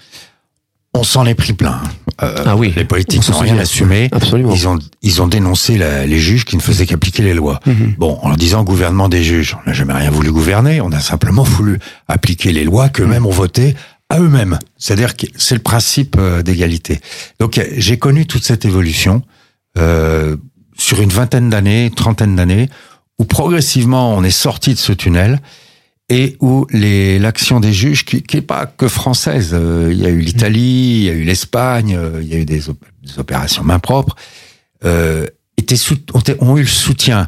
On 0.94 1.04
s'en 1.04 1.26
est 1.26 1.36
pris 1.36 1.54
plein. 1.54 1.82
Euh, 2.22 2.44
Ah 2.46 2.58
oui, 2.58 2.74
les 2.76 2.84
politiques 2.84 3.28
n'ont 3.30 3.40
rien 3.40 3.58
assumé. 3.58 4.10
Absolument. 4.12 4.54
Ils 4.54 4.68
ont, 4.68 4.78
ils 5.02 5.22
ont 5.22 5.28
dénoncé 5.28 5.78
la- 5.78 6.06
les 6.06 6.20
juges 6.20 6.44
qui 6.44 6.58
ne 6.58 6.62
faisaient 6.62 6.86
qu'appliquer 6.86 7.24
les 7.24 7.34
lois. 7.34 7.62
Mhm. 7.66 7.96
Bon, 7.98 8.20
en 8.22 8.28
leur 8.28 8.36
disant 8.38 8.64
gouvernement 8.64 9.08
des 9.08 9.24
juges. 9.24 9.56
On 9.64 9.70
n'a 9.70 9.74
jamais 9.74 9.94
rien 9.94 10.12
voulu 10.12 10.32
gouverner, 10.34 10.82
on 10.82 10.92
a 10.92 11.00
simplement 11.00 11.44
voulu 11.44 11.80
appliquer 12.10 12.52
les 12.52 12.66
lois 12.66 12.90
qu'eux-mêmes 12.90 13.26
ont 13.26 13.32
votées 13.32 13.76
à 14.12 14.20
eux-mêmes. 14.20 14.60
C'est-à-dire 14.78 15.16
que 15.16 15.26
c'est 15.38 15.56
le 15.56 15.62
principe 15.62 16.16
euh, 16.20 16.44
d'égalité. 16.44 17.00
Donc 17.40 17.60
j'ai 17.78 17.98
connu 17.98 18.26
toute 18.26 18.44
cette 18.44 18.66
évolution 18.66 19.24
euh, 19.78 20.36
sur 20.78 21.02
une 21.02 21.10
vingtaine 21.10 21.50
d'années, 21.50 21.92
trentaine 21.96 22.36
d'années, 22.36 22.70
où 23.20 23.26
progressivement 23.26 24.16
on 24.18 24.24
est 24.24 24.38
sorti 24.48 24.74
de 24.74 24.80
ce 24.80 24.92
tunnel 24.92 25.40
et 26.10 26.36
où 26.42 26.68
les 26.72 27.20
l'action 27.20 27.60
des 27.62 27.72
juges, 27.72 28.04
qui 28.04 28.22
qui 28.22 28.38
est 28.38 28.42
pas 28.42 28.66
que 28.66 28.88
française, 28.90 29.52
euh, 29.54 29.90
il 29.94 30.00
y 30.00 30.06
a 30.06 30.10
eu 30.10 30.20
l'Italie, 30.20 30.98
il 31.02 31.04
y 31.04 31.10
a 31.10 31.14
eu 31.14 31.24
l'Espagne, 31.24 31.96
euh, 31.96 32.20
il 32.22 32.28
y 32.28 32.34
a 32.34 32.38
eu 32.38 32.46
des, 32.46 32.68
op- 32.70 32.84
des 33.04 33.18
opérations 33.18 33.64
main 33.64 33.80
propre, 33.80 34.16
euh, 34.84 35.26
étaient 35.58 35.78
sous, 35.78 35.98
ont 36.40 36.58
eu 36.58 36.62
le 36.62 36.68
soutien 36.68 37.28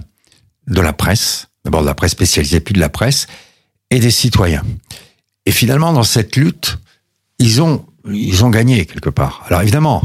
de 0.67 0.81
la 0.81 0.91
presse, 0.93 1.47
d'abord 1.63 1.81
de 1.81 1.87
la 1.87 1.95
presse 1.95 2.11
spécialisée, 2.11 2.59
puis 2.59 2.73
de 2.73 2.79
la 2.79 2.89
presse, 2.89 3.27
et 3.89 3.99
des 3.99 4.11
citoyens. 4.11 4.63
Et 5.45 5.51
finalement, 5.51 5.93
dans 5.93 6.03
cette 6.03 6.35
lutte, 6.35 6.77
ils 7.39 7.61
ont, 7.61 7.85
ils 8.09 8.43
ont 8.45 8.49
gagné 8.49 8.85
quelque 8.85 9.09
part. 9.09 9.43
Alors 9.47 9.61
évidemment, 9.61 10.03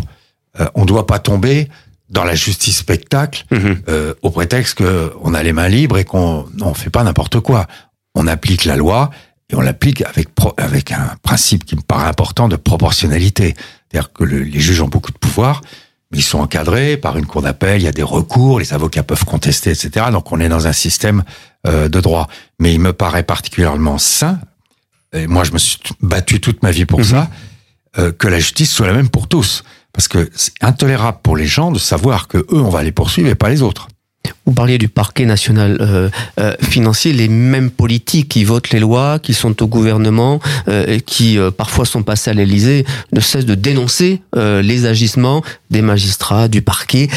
euh, 0.61 0.67
on 0.75 0.83
ne 0.83 0.87
doit 0.87 1.07
pas 1.07 1.19
tomber 1.19 1.69
dans 2.11 2.25
la 2.25 2.35
justice 2.35 2.79
spectacle 2.79 3.45
Mhm. 3.51 3.83
euh, 3.89 4.15
au 4.23 4.31
prétexte 4.31 4.75
que 4.79 5.13
on 5.23 5.35
a 5.35 5.43
les 5.43 5.53
mains 5.53 5.69
libres 5.69 5.99
et 5.99 6.05
qu'on 6.05 6.47
on 6.61 6.75
fait 6.75 6.91
pas 6.91 7.05
n'importe 7.05 7.41
quoi. 7.41 7.67
On 8.15 8.27
applique 8.27 8.65
la 8.65 8.77
loi 8.77 9.11
et 9.51 9.55
on 9.55 9.61
l'applique 9.61 10.03
avec 10.03 10.35
pro- 10.35 10.55
avec 10.57 10.91
un 10.91 11.17
principe 11.23 11.65
qui 11.65 11.77
me 11.77 11.83
paraît 11.83 12.09
important 12.09 12.49
de 12.49 12.57
proportionnalité. 12.57 13.55
C'est-à-dire 13.91 14.13
que 14.13 14.25
le- 14.25 14.43
les 14.43 14.61
juges 14.61 14.81
ont 14.81 14.89
beaucoup 14.89 15.13
de 15.13 15.19
pouvoir, 15.19 15.61
mais 16.11 16.19
ils 16.19 16.23
sont 16.23 16.41
encadrés 16.41 16.97
par 16.97 17.19
une 17.19 17.27
cour 17.27 17.43
d'appel. 17.43 17.81
Il 17.81 17.85
y 17.85 17.89
a 17.89 17.93
des 17.93 18.03
recours, 18.03 18.59
les 18.59 18.73
avocats 18.73 19.03
peuvent 19.03 19.25
contester, 19.27 19.71
etc. 19.71 20.07
Donc 20.11 20.33
on 20.33 20.41
est 20.41 20.49
dans 20.49 20.67
un 20.67 20.73
système 20.73 21.23
euh, 21.67 21.89
de 21.89 22.01
droit. 22.01 22.29
Mais 22.59 22.73
il 22.73 22.81
me 22.81 22.93
paraît 22.95 23.23
particulièrement 23.23 23.99
sain. 23.99 24.39
Et 25.13 25.27
moi, 25.27 25.45
je 25.45 25.53
me 25.53 25.59
suis 25.59 25.79
battu 26.01 26.41
toute 26.41 26.63
ma 26.63 26.71
vie 26.71 26.85
pour 26.85 27.01
Mhm. 27.01 27.05
ça. 27.07 27.31
euh, 27.99 28.13
que 28.13 28.29
la 28.29 28.39
justice 28.39 28.71
soit 28.71 28.87
la 28.87 28.93
même 28.93 29.09
pour 29.09 29.27
tous. 29.29 29.65
Parce 29.93 30.07
que 30.09 30.31
c'est 30.37 30.53
intolérable 30.61 31.19
pour 31.23 31.37
les 31.37 31.47
gens 31.47 31.73
de 31.73 31.79
savoir 31.79 32.29
que 32.29 32.37
eux, 32.39 32.47
on 32.53 32.69
va 32.69 32.83
les 32.83 32.93
poursuivre 32.93 33.29
et 33.31 33.35
pas 33.35 33.49
les 33.49 33.63
autres. 33.63 33.89
Vous 34.45 34.53
parliez 34.53 34.77
du 34.79 34.89
parquet 34.89 35.25
national 35.25 35.79
euh, 35.81 36.11
euh, 36.39 36.55
financier, 36.63 37.13
les 37.15 37.29
mêmes 37.29 37.71
politiques 37.71 38.29
qui 38.29 38.45
votent 38.45 38.71
les 38.71 38.79
lois, 38.79 39.19
qui 39.19 39.33
sont 39.33 39.61
au 39.63 39.67
gouvernement, 39.67 40.39
euh, 40.69 40.85
et 40.87 41.01
qui 41.01 41.39
parfois 41.57 41.87
sont 41.87 42.03
passés 42.03 42.31
à 42.31 42.35
l'Élysée, 42.35 42.85
ne 43.13 43.21
cessent 43.21 43.47
de 43.47 43.55
dénoncer 43.55 44.21
les 44.37 44.85
agissements 44.87 45.43
des 45.71 45.81
magistrats, 45.83 46.47
du 46.49 46.61
parquet. 46.63 47.09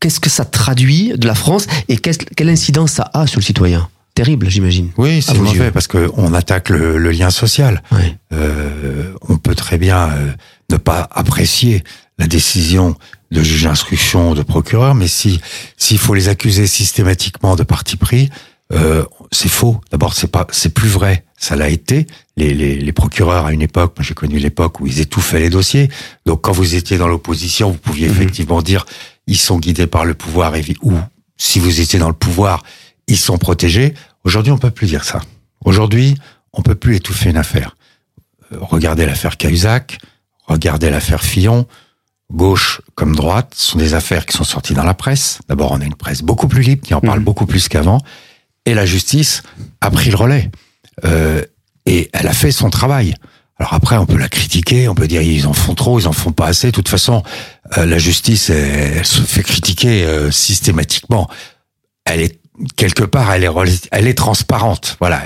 Qu'est-ce 0.00 0.20
que 0.20 0.30
ça 0.30 0.44
traduit 0.44 1.12
de 1.16 1.26
la 1.26 1.34
France 1.36 1.66
et 1.88 1.96
quelle 1.98 2.48
incidence 2.48 2.92
ça 2.92 3.10
a 3.14 3.26
sur 3.26 3.38
le 3.38 3.44
citoyen? 3.44 3.88
Terrible, 4.24 4.50
j'imagine. 4.50 4.90
Oui, 4.98 5.22
c'est 5.22 5.32
mauvais 5.38 5.56
yeux. 5.66 5.70
parce 5.70 5.86
que 5.86 6.10
on 6.16 6.34
attaque 6.34 6.68
le, 6.68 6.98
le 6.98 7.10
lien 7.10 7.30
social. 7.30 7.82
Euh, 8.32 9.14
on 9.28 9.38
peut 9.38 9.54
très 9.54 9.78
bien 9.78 10.10
euh, 10.10 10.32
ne 10.70 10.76
pas 10.76 11.08
apprécier 11.12 11.82
la 12.18 12.26
décision 12.26 12.96
de 13.30 13.42
juge 13.42 13.64
d'instruction, 13.64 14.34
de 14.34 14.42
procureur, 14.42 14.94
mais 14.94 15.08
si 15.08 15.40
s'il 15.78 15.98
faut 15.98 16.12
les 16.14 16.28
accuser 16.28 16.66
systématiquement 16.66 17.56
de 17.56 17.62
parti 17.62 17.96
pris, 17.96 18.28
euh, 18.72 19.04
c'est 19.32 19.48
faux. 19.48 19.80
D'abord, 19.90 20.12
c'est 20.14 20.30
pas, 20.30 20.46
c'est 20.50 20.74
plus 20.74 20.88
vrai. 20.88 21.24
Ça 21.38 21.56
l'a 21.56 21.70
été. 21.70 22.06
Les, 22.36 22.52
les, 22.52 22.76
les 22.76 22.92
procureurs 22.92 23.46
à 23.46 23.52
une 23.52 23.62
époque, 23.62 23.94
moi 23.96 24.04
j'ai 24.06 24.14
connu 24.14 24.38
l'époque 24.38 24.80
où 24.80 24.86
ils 24.86 25.00
étouffaient 25.00 25.40
les 25.40 25.48
dossiers. 25.50 25.88
Donc 26.26 26.42
quand 26.42 26.52
vous 26.52 26.74
étiez 26.74 26.98
dans 26.98 27.08
l'opposition, 27.08 27.70
vous 27.70 27.78
pouviez 27.78 28.08
Mhm. 28.08 28.14
effectivement 28.16 28.60
dire 28.62 28.84
ils 29.26 29.38
sont 29.38 29.58
guidés 29.58 29.86
par 29.86 30.04
le 30.04 30.12
pouvoir 30.14 30.54
et 30.56 30.64
ou 30.82 30.92
si 31.38 31.58
vous 31.58 31.80
étiez 31.80 31.98
dans 31.98 32.08
le 32.08 32.14
pouvoir, 32.14 32.62
ils 33.06 33.16
sont 33.16 33.38
protégés. 33.38 33.94
Aujourd'hui, 34.24 34.52
on 34.52 34.58
peut 34.58 34.70
plus 34.70 34.86
dire 34.86 35.04
ça. 35.04 35.20
Aujourd'hui, 35.64 36.16
on 36.52 36.62
peut 36.62 36.74
plus 36.74 36.96
étouffer 36.96 37.30
une 37.30 37.36
affaire. 37.36 37.76
Euh, 38.52 38.58
Regardez 38.60 39.06
l'affaire 39.06 39.36
Cahuzac, 39.36 39.98
regardez 40.46 40.90
l'affaire 40.90 41.22
Fillon, 41.22 41.66
gauche 42.32 42.80
comme 42.94 43.16
droite, 43.16 43.54
ce 43.56 43.72
sont 43.72 43.78
des 43.78 43.94
affaires 43.94 44.26
qui 44.26 44.36
sont 44.36 44.44
sorties 44.44 44.74
dans 44.74 44.84
la 44.84 44.94
presse. 44.94 45.40
D'abord, 45.48 45.72
on 45.72 45.80
a 45.80 45.84
une 45.84 45.94
presse 45.94 46.22
beaucoup 46.22 46.48
plus 46.48 46.62
libre, 46.62 46.82
qui 46.86 46.94
en 46.94 47.00
parle 47.00 47.18
Mhm. 47.18 47.24
beaucoup 47.24 47.46
plus 47.46 47.68
qu'avant, 47.68 48.00
et 48.66 48.74
la 48.74 48.86
justice 48.86 49.42
a 49.80 49.90
pris 49.90 50.10
le 50.10 50.16
relais. 50.16 50.50
Euh, 51.04 51.42
Et 51.86 52.10
elle 52.12 52.26
a 52.28 52.34
fait 52.34 52.52
son 52.52 52.68
travail. 52.68 53.14
Alors 53.58 53.72
après, 53.72 53.96
on 53.96 54.04
peut 54.04 54.18
la 54.18 54.28
critiquer, 54.28 54.86
on 54.88 54.94
peut 54.94 55.08
dire 55.08 55.22
ils 55.22 55.46
en 55.46 55.54
font 55.54 55.74
trop, 55.74 55.98
ils 55.98 56.06
en 56.06 56.12
font 56.12 56.30
pas 56.30 56.46
assez. 56.46 56.68
De 56.68 56.72
toute 56.72 56.90
façon, 56.90 57.22
euh, 57.78 57.86
la 57.86 57.98
justice, 57.98 58.50
elle, 58.50 58.98
elle, 58.98 59.06
se 59.06 59.22
fait 59.22 59.42
critiquer 59.42 60.04
euh, 60.04 60.30
systématiquement. 60.30 61.28
Elle 62.04 62.20
est 62.20 62.38
quelque 62.76 63.04
part, 63.04 63.32
elle 63.32 63.44
est, 63.44 63.88
elle 63.90 64.06
est 64.06 64.14
transparente. 64.14 64.96
Voilà, 65.00 65.22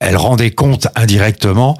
elle 0.00 0.16
rend 0.16 0.36
des 0.36 0.50
comptes 0.50 0.88
indirectement 0.96 1.78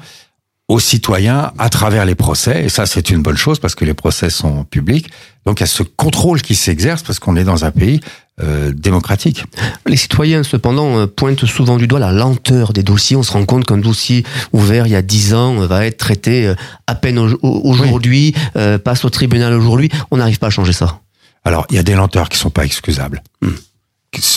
aux 0.69 0.79
citoyens 0.79 1.51
à 1.59 1.69
travers 1.69 2.05
les 2.05 2.15
procès. 2.15 2.63
Et 2.63 2.69
ça, 2.69 2.85
c'est 2.85 3.09
une 3.09 3.21
bonne 3.21 3.37
chose 3.37 3.59
parce 3.59 3.75
que 3.75 3.85
les 3.85 3.93
procès 3.93 4.29
sont 4.29 4.63
publics. 4.63 5.09
Donc, 5.45 5.59
il 5.59 5.63
y 5.63 5.65
a 5.65 5.67
ce 5.67 5.83
contrôle 5.83 6.41
qui 6.41 6.55
s'exerce 6.55 7.03
parce 7.03 7.19
qu'on 7.19 7.35
est 7.35 7.43
dans 7.43 7.65
un 7.65 7.71
pays 7.71 7.99
euh, 8.41 8.71
démocratique. 8.73 9.43
Les 9.85 9.97
citoyens, 9.97 10.41
cependant, 10.43 10.99
euh, 10.99 11.05
pointent 11.05 11.45
souvent 11.45 11.77
du 11.77 11.85
doigt 11.85 11.99
la 11.99 12.11
lenteur 12.11 12.71
des 12.71 12.81
dossiers. 12.81 13.17
On 13.17 13.23
se 13.23 13.31
rend 13.33 13.45
compte 13.45 13.65
qu'un 13.65 13.77
dossier 13.77 14.25
ouvert 14.53 14.87
il 14.87 14.93
y 14.93 14.95
a 14.95 15.01
dix 15.01 15.33
ans 15.33 15.55
va 15.55 15.85
être 15.85 15.97
traité 15.97 16.47
euh, 16.47 16.55
à 16.87 16.95
peine 16.95 17.19
aujourd'hui, 17.19 18.33
oui. 18.55 18.79
passe 18.79 19.03
au 19.05 19.09
tribunal 19.09 19.53
aujourd'hui. 19.53 19.89
On 20.11 20.17
n'arrive 20.17 20.39
pas 20.39 20.47
à 20.47 20.49
changer 20.49 20.73
ça. 20.73 21.01
Alors, 21.43 21.67
il 21.69 21.75
y 21.75 21.79
a 21.79 21.83
des 21.83 21.93
lenteurs 21.93 22.29
qui 22.29 22.37
sont 22.37 22.49
pas 22.49 22.63
excusables. 22.63 23.21
Hmm. 23.41 23.51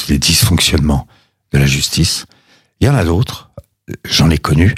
Les 0.08 0.18
dysfonctionnements 0.18 1.06
de 1.52 1.58
la 1.58 1.66
justice. 1.66 2.26
Il 2.80 2.86
y 2.86 2.90
en 2.90 2.94
a 2.94 3.04
d'autres. 3.04 3.50
J'en 4.04 4.30
ai 4.30 4.38
connu 4.38 4.74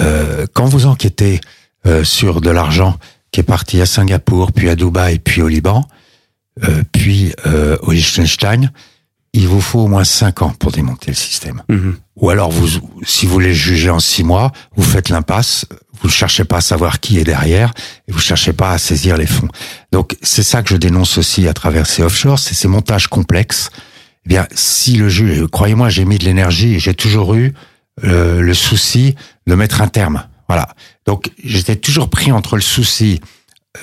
euh, 0.00 0.46
quand 0.52 0.66
vous 0.66 0.86
enquêtez 0.86 1.40
euh, 1.86 2.04
sur 2.04 2.40
de 2.40 2.50
l'argent 2.50 2.98
qui 3.30 3.40
est 3.40 3.44
parti 3.44 3.80
à 3.80 3.86
Singapour, 3.86 4.52
puis 4.52 4.68
à 4.68 4.76
Dubaï, 4.76 5.18
puis 5.18 5.42
au 5.42 5.48
Liban, 5.48 5.86
euh, 6.64 6.82
puis 6.92 7.32
au 7.82 7.90
Liechtenstein, 7.90 8.70
il 9.32 9.48
vous 9.48 9.60
faut 9.60 9.80
au 9.80 9.88
moins 9.88 10.04
cinq 10.04 10.42
ans 10.42 10.50
pour 10.50 10.70
démonter 10.70 11.10
le 11.10 11.16
système. 11.16 11.62
Mhm. 11.68 11.96
Ou 12.16 12.30
alors, 12.30 12.52
vous, 12.52 12.80
si 13.02 13.26
vous 13.26 13.32
voulez 13.32 13.52
juger 13.52 13.90
en 13.90 13.98
six 13.98 14.22
mois, 14.22 14.52
vous 14.76 14.84
faites 14.84 15.08
l'impasse, 15.08 15.66
vous 16.00 16.06
ne 16.06 16.12
cherchez 16.12 16.44
pas 16.44 16.58
à 16.58 16.60
savoir 16.60 17.00
qui 17.00 17.18
est 17.18 17.24
derrière, 17.24 17.74
et 18.06 18.12
vous 18.12 18.20
cherchez 18.20 18.52
pas 18.52 18.70
à 18.70 18.78
saisir 18.78 19.16
les 19.16 19.26
fonds. 19.26 19.48
Donc, 19.90 20.16
c'est 20.22 20.44
ça 20.44 20.62
que 20.62 20.68
je 20.68 20.76
dénonce 20.76 21.18
aussi 21.18 21.48
à 21.48 21.52
travers 21.52 21.86
ces 21.86 22.04
offshore, 22.04 22.38
c'est 22.38 22.54
ces 22.54 22.68
montages 22.68 23.08
complexes. 23.08 23.70
Eh 24.26 24.28
bien, 24.28 24.46
si 24.54 24.96
le 24.96 25.08
juge, 25.08 25.46
croyez-moi, 25.46 25.88
j'ai 25.88 26.04
mis 26.04 26.18
de 26.18 26.24
l'énergie 26.24 26.74
et 26.74 26.78
j'ai 26.78 26.94
toujours 26.94 27.34
eu 27.34 27.52
euh, 28.04 28.40
le 28.40 28.54
souci 28.54 29.14
de 29.46 29.54
mettre 29.54 29.82
un 29.82 29.88
terme. 29.88 30.26
Voilà. 30.48 30.74
Donc 31.06 31.30
j'étais 31.42 31.76
toujours 31.76 32.10
pris 32.10 32.32
entre 32.32 32.56
le 32.56 32.62
souci 32.62 33.20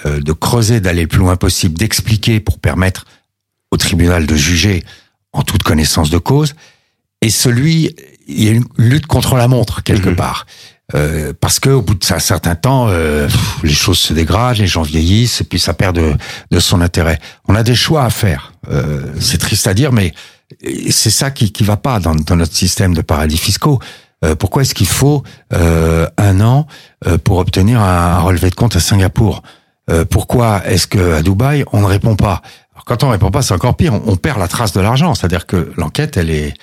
euh, 0.06 0.20
de 0.20 0.32
creuser, 0.32 0.80
d'aller 0.80 1.04
le 1.04 1.08
plus 1.08 1.20
loin 1.20 1.36
possible, 1.36 1.78
d'expliquer 1.78 2.40
pour 2.40 2.60
permettre 2.60 3.06
au 3.72 3.78
tribunal 3.78 4.26
de 4.26 4.36
juger 4.36 4.84
en 5.34 5.44
toute 5.44 5.64
connaissance 5.64 6.10
de 6.10 6.18
cause, 6.18 6.56
et 7.22 7.30
celui, 7.30 7.96
il 8.28 8.44
y 8.44 8.50
a 8.50 8.52
une 8.52 8.66
lutte 8.78 9.08
contre 9.08 9.36
la 9.36 9.48
montre 9.48 9.84
quelque 9.84 10.10
mhm. 10.10 10.16
part. 10.16 10.46
Euh, 10.96 11.34
parce 11.40 11.60
que 11.60 11.70
au 11.70 11.82
bout 11.82 11.96
d'un 11.96 12.20
certain 12.20 12.56
temps, 12.56 12.88
euh, 12.90 13.28
les 13.64 13.74
choses 13.74 14.00
se 14.00 14.14
dégradent, 14.14 14.58
les 14.58 14.68
gens 14.68 14.82
vieillissent, 14.82 15.42
et 15.42 15.44
puis 15.44 15.60
ça 15.60 15.74
perd 15.74 15.96
de, 15.96 16.14
de 16.52 16.60
son 16.60 16.82
intérêt. 16.82 17.20
On 17.48 17.56
a 17.56 17.64
des 17.64 17.76
choix 17.76 18.04
à 18.04 18.10
faire. 18.10 18.54
Euh, 18.70 19.02
c'est 19.20 19.38
triste 19.38 19.68
à 19.68 19.74
dire, 19.74 19.92
mais 19.92 20.14
c'est 20.90 21.10
ça 21.10 21.32
qui 21.32 21.52
qui 21.52 21.64
va 21.64 21.78
pas 21.78 22.00
dans, 22.00 22.16
dans 22.16 22.36
notre 22.36 22.56
système 22.56 22.94
de 22.94 23.02
paradis 23.02 23.38
fiscaux. 23.38 23.80
Euh, 24.24 24.36
pourquoi 24.36 24.62
est-ce 24.62 24.76
qu'il 24.76 24.88
faut 24.88 25.24
euh, 25.54 26.08
un 26.18 26.42
an 26.42 26.68
pour 27.24 27.38
obtenir 27.38 27.82
un, 27.82 28.20
relevé 28.20 28.50
de 28.50 28.56
compte 28.56 28.76
à 28.76 28.80
Singapour? 28.80 29.42
Pourquoi 30.10 30.62
est-ce 30.68 30.88
que 30.88 31.16
à 31.16 31.22
Dubaï 31.22 31.66
on 31.74 31.82
ne 31.82 31.86
répond 31.86 32.16
pas? 32.16 32.42
Quand 32.86 33.04
on 33.04 33.10
répond 33.10 33.30
pas, 33.30 33.42
c'est 33.42 33.54
encore 33.54 33.76
pire. 33.76 33.94
On, 33.94 34.16
perd 34.16 34.40
la 34.40 34.48
trace 34.48 34.72
de 34.74 34.80
l'argent, 34.80 35.16
c'est-à-dire 35.16 35.46
que 35.46 35.72
l'enquête, 35.76 36.18
elle 36.18 36.30
est, 36.30 36.54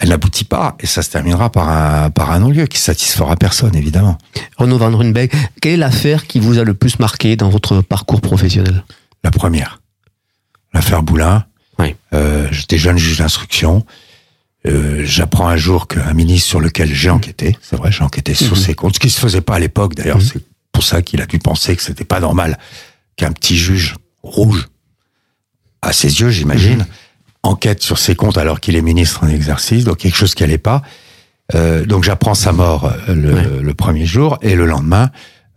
elle 0.00 0.08
n'aboutit 0.08 0.44
pas 0.44 0.76
et 0.80 0.86
ça 0.86 1.02
se 1.02 1.10
terminera 1.10 1.50
par 1.50 1.68
un 1.68 2.10
par 2.10 2.30
un 2.30 2.40
non-lieu 2.40 2.66
qui 2.66 2.78
satisfera 2.78 3.36
personne 3.36 3.74
évidemment. 3.76 4.18
Renaud 4.56 4.78
Van 4.78 4.96
Runbeck, 4.96 5.32
quelle 5.60 5.74
est 5.74 5.76
l'affaire 5.76 6.26
qui 6.26 6.40
vous 6.40 6.58
a 6.58 6.64
le 6.64 6.74
plus 6.74 6.98
marqué 6.98 7.36
dans 7.36 7.48
votre 7.48 7.80
parcours 7.80 8.20
professionnel? 8.20 8.84
La 9.22 9.30
première, 9.30 9.80
l'affaire 10.72 11.02
Boulin. 11.02 11.44
Oui. 11.78 11.96
Euh, 12.12 12.48
J'étais 12.52 12.78
jeune 12.78 12.98
juge 12.98 13.18
d'instruction. 13.18 13.84
Euh, 14.66 15.02
j'apprends 15.04 15.48
un 15.48 15.56
jour 15.56 15.88
qu'un 15.88 16.14
ministre 16.14 16.48
sur 16.48 16.60
lequel 16.60 16.92
j'ai 16.92 17.10
enquêté, 17.10 17.58
c'est 17.60 17.76
vrai, 17.76 17.92
j'ai 17.92 18.02
enquêté 18.02 18.32
sur 18.32 18.56
mhm. 18.56 18.62
ses 18.62 18.74
comptes, 18.74 18.94
ce 18.94 19.00
qui 19.00 19.10
se 19.10 19.20
faisait 19.20 19.42
pas 19.42 19.56
à 19.56 19.58
l'époque 19.58 19.94
d'ailleurs, 19.94 20.16
mhm. 20.16 20.22
c'est 20.32 20.42
pour 20.72 20.82
ça 20.82 21.02
qu'il 21.02 21.20
a 21.20 21.26
dû 21.26 21.38
penser 21.38 21.76
que 21.76 21.82
c'était 21.82 22.04
pas 22.04 22.18
normal 22.18 22.58
qu'un 23.16 23.30
petit 23.32 23.58
juge 23.58 23.96
rouge, 24.22 24.68
à 25.82 25.92
ses 25.92 26.20
yeux 26.20 26.30
j'imagine. 26.30 26.86
Enquête 27.44 27.82
sur 27.82 27.98
ses 27.98 28.14
comptes 28.14 28.38
alors 28.38 28.60
qu'il 28.60 28.76
est 28.76 28.82
ministre 28.82 29.24
en 29.24 29.28
exercice, 29.28 29.84
donc 29.84 29.98
quelque 29.98 30.16
chose 30.16 30.34
qui 30.34 30.42
allait 30.42 30.58
pas. 30.58 30.82
Euh, 31.54 31.84
donc 31.84 32.04
j'apprends 32.04 32.34
sa 32.34 32.52
mort 32.52 32.86
euh, 32.86 33.14
le, 33.14 33.62
le, 33.62 33.74
premier 33.74 34.06
jour 34.06 34.38
et 34.40 34.54
le 34.54 34.64
lendemain 34.64 35.10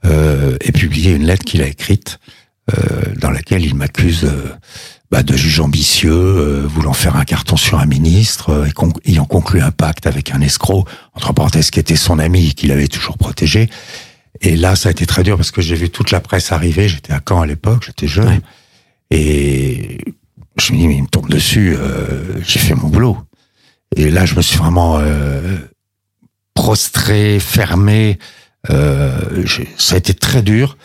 euh, 0.05 0.57
est 0.59 0.73
publié 0.73 1.13
une 1.13 1.23
lettre 1.23 1.45
qu'il 1.45 1.61
a 1.61 1.67
écrite 1.67 2.19
euh, 2.77 3.03
dans 3.15 3.31
laquelle 3.31 3.63
il 3.63 3.73
m'accuse 3.73 4.29
bah, 5.09 5.23
de 5.23 5.37
juges 5.37 5.61
ambitieux, 5.61 6.65
voulant 6.65 6.91
faire 6.91 7.15
un 7.15 7.23
carton 7.23 7.55
sur 7.55 7.79
un 7.79 7.85
ministre, 7.85 8.67
et 8.67 9.09
ayant 9.09 9.23
conclu 9.23 9.61
un 9.61 9.71
pacte 9.71 10.05
avec 10.05 10.31
un 10.31 10.41
escroc, 10.41 10.83
entre 11.13 11.31
parenthèses, 11.31 11.71
qui 11.71 11.79
était 11.79 11.95
son 11.95 12.19
ami, 12.19 12.53
qu'il 12.53 12.73
avait 12.73 12.89
toujours 12.89 13.17
protégé. 13.17 13.69
Et 14.41 14.57
là, 14.57 14.75
ça 14.75 14.89
a 14.89 14.91
été 14.91 15.05
très 15.05 15.23
dur 15.23 15.37
parce 15.37 15.51
que 15.51 15.61
j'ai 15.61 15.75
vu 15.75 15.89
toute 15.89 16.11
la 16.11 16.19
presse 16.19 16.51
arriver. 16.51 16.89
J'étais 16.89 17.13
à 17.13 17.21
Caen 17.25 17.41
à 17.41 17.45
l'époque, 17.45 17.85
j'étais 17.85 18.07
jeune. 18.07 18.41
Et 19.09 19.99
je 20.59 20.73
me 20.73 20.77
dis, 20.77 20.87
mais 20.87 20.95
il 20.95 21.03
me 21.03 21.07
tombe 21.07 21.29
dessus, 21.29 21.75
euh, 21.75 22.41
j'ai 22.43 22.59
fait 22.59 22.75
mon 22.75 22.87
boulot. 22.89 23.17
Et 23.95 24.09
là, 24.09 24.25
je 24.25 24.35
me 24.35 24.41
suis 24.41 24.57
vraiment 24.57 24.99
prostré, 26.53 27.39
fermé. 27.39 28.19
ça 28.67 29.95
a 29.95 29.97
été 29.97 30.13
très 30.13 30.41
dur 30.41 30.77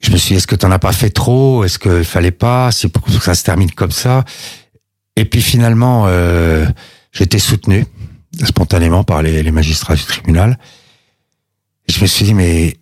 je 0.00 0.12
me 0.12 0.16
suis 0.16 0.28
dit, 0.28 0.34
est-ce 0.34 0.46
que 0.46 0.54
t'en 0.54 0.70
as 0.70 0.78
pas 0.78 0.92
fait 0.92 1.10
trop? 1.10 1.64
Est-ce 1.64 1.78
qu'il 1.78 2.04
fallait 2.04 2.30
pas? 2.30 2.70
C'est 2.70 2.88
pour 2.88 3.02
que 3.02 3.10
ça 3.12 3.34
se 3.34 3.42
termine 3.42 3.70
comme 3.72 3.90
ça. 3.90 4.24
Et 5.16 5.24
puis 5.24 5.42
finalement, 5.42 6.04
euh, 6.06 6.66
j'étais 7.12 7.38
soutenu 7.38 7.84
spontanément 8.44 9.02
par 9.02 9.22
les, 9.22 9.50
magistrats 9.50 9.96
du 9.96 10.04
tribunal. 10.04 10.58
Je 11.88 12.00
me 12.00 12.06
suis 12.06 12.24
dit, 12.26 12.34
mais 12.34 12.76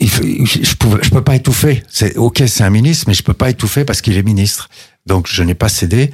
je, 0.00 0.74
pouvais, 0.74 1.02
je 1.02 1.10
peux 1.10 1.22
pas 1.22 1.36
étouffer. 1.36 1.82
C'est 1.88 2.16
ok, 2.16 2.42
c'est 2.46 2.64
un 2.64 2.70
ministre, 2.70 3.06
mais 3.08 3.14
je 3.14 3.22
peux 3.22 3.34
pas 3.34 3.50
étouffer 3.50 3.84
parce 3.84 4.00
qu'il 4.00 4.16
est 4.16 4.22
ministre. 4.22 4.68
Donc 5.06 5.26
je 5.28 5.42
n'ai 5.42 5.54
pas 5.54 5.68
cédé. 5.68 6.10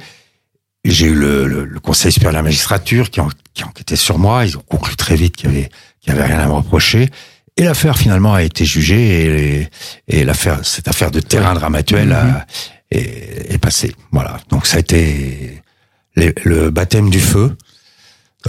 J'ai 0.83 1.07
eu 1.07 1.15
le, 1.15 1.45
le, 1.47 1.79
Conseil 1.79 2.11
supérieur 2.11 2.33
de 2.33 2.37
la 2.37 2.43
magistrature 2.43 3.09
qui, 3.09 3.19
qui 3.53 3.63
a 3.63 3.67
enquêté 3.67 3.95
sur 3.95 4.19
moi. 4.19 4.45
Ils 4.45 4.57
ont 4.57 4.63
conclu 4.67 4.95
très 4.95 5.15
vite 5.15 5.35
qu'il 5.35 5.49
y 5.49 5.53
avait, 5.53 5.69
qu'il 5.99 6.13
y 6.13 6.15
avait 6.15 6.25
rien 6.25 6.39
à 6.39 6.47
me 6.47 6.53
reprocher. 6.53 7.09
Et 7.57 7.63
l'affaire 7.63 7.97
finalement 7.97 8.33
a 8.33 8.43
été 8.43 8.65
jugée 8.65 9.61
et, 9.61 9.69
et 10.07 10.23
l'affaire, 10.23 10.63
cette 10.63 10.87
affaire 10.87 11.11
de 11.11 11.19
terrain 11.19 11.53
dramatuel 11.55 12.11
a, 12.11 12.23
mhm. 12.23 12.43
est, 12.91 13.53
est, 13.53 13.57
passée. 13.57 13.95
Voilà. 14.11 14.39
Donc 14.49 14.65
ça 14.65 14.77
a 14.77 14.79
été 14.79 15.61
le 16.15 16.69
baptême 16.69 17.09
du 17.09 17.19
feu. 17.19 17.55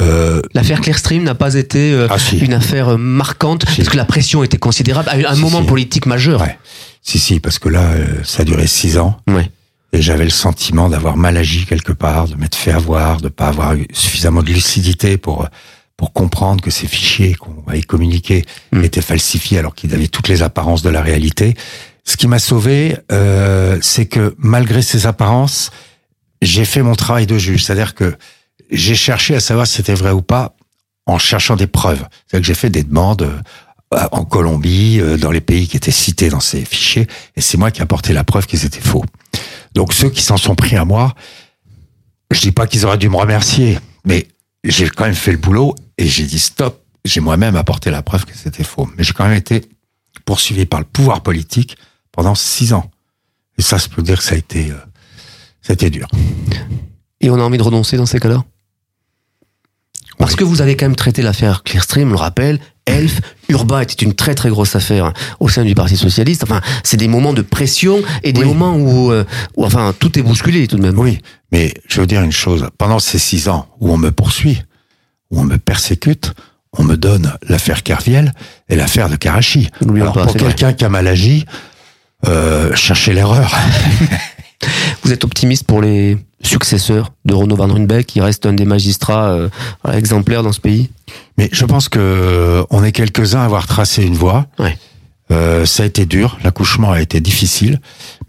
Euh, 0.00 0.42
L'affaire 0.54 0.80
Clearstream 0.80 1.22
n'a 1.22 1.34
pas 1.34 1.54
été 1.54 1.92
euh, 1.92 2.08
ah, 2.10 2.16
une 2.32 2.54
affaire 2.54 2.90
euh, 2.90 2.96
marquante 2.96 3.64
parce 3.64 3.88
que 3.88 3.96
la 3.96 4.04
pression 4.04 4.42
était 4.42 4.58
considérable 4.58 5.08
à 5.08 5.32
un 5.32 5.36
moment 5.36 5.64
politique 5.64 6.06
majeur. 6.06 6.40
Ouais. 6.40 6.58
Si 7.02 7.18
si, 7.18 7.40
parce 7.40 7.58
que 7.58 7.68
là, 7.68 7.82
euh, 7.82 8.06
ça 8.24 8.42
a 8.42 8.44
duré 8.44 8.66
six 8.66 8.98
ans. 8.98 9.18
Ouais. 9.28 9.50
Et 9.92 10.02
j'avais 10.02 10.24
le 10.24 10.30
sentiment 10.30 10.88
d'avoir 10.88 11.16
mal 11.16 11.36
agi 11.36 11.64
quelque 11.64 11.92
part, 11.92 12.28
de 12.28 12.34
m'être 12.34 12.54
fait 12.54 12.72
avoir, 12.72 13.20
de 13.20 13.28
pas 13.28 13.48
avoir 13.48 13.74
eu 13.74 13.86
suffisamment 13.92 14.42
de 14.42 14.52
lucidité 14.52 15.16
pour 15.16 15.48
pour 15.98 16.12
comprendre 16.12 16.62
que 16.62 16.70
ces 16.70 16.86
fichiers 16.86 17.34
qu'on 17.34 17.62
va 17.66 17.76
y 17.76 17.82
communiquer 17.82 18.44
hmm. 18.72 18.84
étaient 18.84 19.02
falsifiés 19.02 19.58
alors 19.58 19.74
qu'ils 19.74 19.92
avaient 19.94 20.06
toutes 20.06 20.28
les 20.28 20.42
apparences 20.42 20.82
de 20.82 20.90
la 20.90 21.02
réalité. 21.02 21.54
Ce 22.04 22.16
qui 22.16 22.28
m'a 22.28 22.38
sauvé, 22.38 22.96
euh, 23.10 23.78
c'est 23.82 24.06
que 24.06 24.34
malgré 24.38 24.80
ces 24.80 25.06
apparences, 25.06 25.72
j'ai 26.40 26.64
fait 26.64 26.82
mon 26.82 26.94
travail 26.94 27.26
de 27.26 27.36
juge. 27.36 27.64
C'est-à-dire 27.64 27.94
que 27.96 28.16
j'ai 28.70 28.94
cherché 28.94 29.34
à 29.34 29.40
savoir 29.40 29.66
si 29.66 29.76
c'était 29.76 29.94
vrai 29.94 30.12
ou 30.12 30.22
pas 30.22 30.54
en 31.06 31.18
cherchant 31.18 31.56
des 31.56 31.66
preuves. 31.66 32.04
C'est-à-dire 32.26 32.40
que 32.40 32.46
j'ai 32.46 32.54
fait 32.54 32.70
des 32.70 32.82
demandes 32.82 33.22
euh, 33.22 34.08
en 34.12 34.24
Colombie, 34.24 35.00
euh, 35.00 35.16
dans 35.16 35.30
les 35.30 35.40
pays 35.40 35.66
qui 35.66 35.76
étaient 35.76 35.90
cités 35.90 36.28
dans 36.28 36.40
ces 36.40 36.64
fichiers, 36.64 37.06
et 37.36 37.40
c'est 37.40 37.56
moi 37.56 37.70
qui 37.70 37.80
ai 37.80 37.82
apporté 37.82 38.12
la 38.12 38.24
preuve 38.24 38.46
qu'ils 38.46 38.66
étaient 38.66 38.80
faux. 38.80 39.04
Donc 39.74 39.92
ceux 39.92 40.10
qui 40.10 40.22
s'en 40.22 40.36
sont 40.36 40.54
pris 40.54 40.76
à 40.76 40.84
moi, 40.84 41.14
je 42.30 42.40
dis 42.40 42.52
pas 42.52 42.66
qu'ils 42.66 42.84
auraient 42.84 42.98
dû 42.98 43.08
me 43.08 43.16
remercier, 43.16 43.78
mais 44.04 44.28
j'ai 44.64 44.88
quand 44.88 45.04
même 45.04 45.14
fait 45.14 45.32
le 45.32 45.38
boulot 45.38 45.74
et 45.96 46.06
j'ai 46.06 46.24
dit 46.24 46.38
stop. 46.38 46.82
J'ai 47.04 47.20
moi-même 47.20 47.56
apporté 47.56 47.90
la 47.90 48.02
preuve 48.02 48.26
que 48.26 48.36
c'était 48.36 48.64
faux. 48.64 48.88
Mais 48.96 49.04
j'ai 49.04 49.14
quand 49.14 49.24
même 49.24 49.36
été 49.36 49.62
poursuivi 50.26 50.66
par 50.66 50.80
le 50.80 50.84
pouvoir 50.84 51.22
politique 51.22 51.78
pendant 52.12 52.34
six 52.34 52.72
ans. 52.74 52.90
Et 53.56 53.62
ça, 53.62 53.78
je 53.78 53.88
peux 53.88 54.02
dire 54.02 54.18
que 54.18 54.24
ça 54.24 54.34
a 54.34 54.38
été, 54.38 54.70
euh, 54.70 54.76
ça 55.62 55.72
a 55.72 55.74
été 55.74 55.88
dur. 55.90 56.08
Et 57.20 57.30
on 57.30 57.36
a 57.36 57.42
envie 57.42 57.56
de 57.56 57.62
renoncer 57.62 57.96
dans 57.96 58.04
ces 58.04 58.20
cas-là? 58.20 58.44
Parce 60.28 60.36
que 60.36 60.44
vous 60.44 60.60
avez 60.60 60.76
quand 60.76 60.84
même 60.84 60.94
traité 60.94 61.22
l'affaire 61.22 61.62
Clearstream, 61.62 62.08
on 62.08 62.12
le 62.12 62.18
rappelle, 62.18 62.60
Elf, 62.84 63.22
Urba 63.48 63.82
était 63.82 64.04
une 64.04 64.12
très 64.12 64.34
très 64.34 64.50
grosse 64.50 64.76
affaire 64.76 65.14
au 65.40 65.48
sein 65.48 65.64
du 65.64 65.74
Parti 65.74 65.96
socialiste. 65.96 66.42
Enfin, 66.42 66.60
c'est 66.84 66.98
des 66.98 67.08
moments 67.08 67.32
de 67.32 67.40
pression 67.40 68.02
et 68.22 68.34
des 68.34 68.44
moments 68.44 68.76
où, 68.76 69.10
euh, 69.10 69.24
où, 69.56 69.64
enfin, 69.64 69.94
tout 69.98 70.18
est 70.18 70.22
bousculé 70.22 70.66
tout 70.66 70.76
de 70.76 70.82
même. 70.82 70.98
Oui, 70.98 71.22
mais 71.50 71.72
je 71.88 72.02
veux 72.02 72.06
dire 72.06 72.20
une 72.20 72.30
chose. 72.30 72.68
Pendant 72.76 72.98
ces 72.98 73.18
six 73.18 73.48
ans 73.48 73.68
où 73.80 73.90
on 73.90 73.96
me 73.96 74.10
poursuit, 74.10 74.60
où 75.30 75.40
on 75.40 75.44
me 75.44 75.56
persécute, 75.56 76.34
on 76.76 76.84
me 76.84 76.98
donne 76.98 77.32
l'affaire 77.48 77.82
Kerviel 77.82 78.34
et 78.68 78.76
l'affaire 78.76 79.08
de 79.08 79.16
Karachi. 79.16 79.70
Alors, 79.80 80.12
pas, 80.12 80.24
pour 80.24 80.36
quelqu'un 80.36 80.74
qui 80.74 80.84
a 80.84 80.90
mal 80.90 81.06
agi, 81.06 81.46
euh, 82.26 82.74
cherchez 82.74 83.14
l'erreur. 83.14 83.50
Vous 85.02 85.12
êtes 85.12 85.24
optimiste 85.24 85.64
pour 85.66 85.80
les 85.80 86.18
successeurs 86.42 87.12
de 87.24 87.34
Renaud 87.34 87.56
Van 87.56 87.66
Runbeck, 87.66 88.06
qui 88.06 88.20
reste 88.20 88.46
un 88.46 88.52
des 88.52 88.64
magistrats 88.64 89.30
euh, 89.30 89.48
exemplaires 89.92 90.42
dans 90.42 90.52
ce 90.52 90.60
pays? 90.60 90.90
Mais 91.36 91.48
je 91.52 91.64
pense 91.64 91.88
que 91.88 91.98
euh, 92.00 92.64
on 92.70 92.84
est 92.84 92.92
quelques-uns 92.92 93.40
à 93.40 93.44
avoir 93.44 93.66
tracé 93.66 94.04
une 94.04 94.14
voie. 94.14 94.46
Ouais. 94.58 94.76
Euh, 95.30 95.66
ça 95.66 95.82
a 95.82 95.86
été 95.86 96.06
dur, 96.06 96.38
l'accouchement 96.42 96.90
a 96.90 97.00
été 97.02 97.20
difficile, 97.20 97.80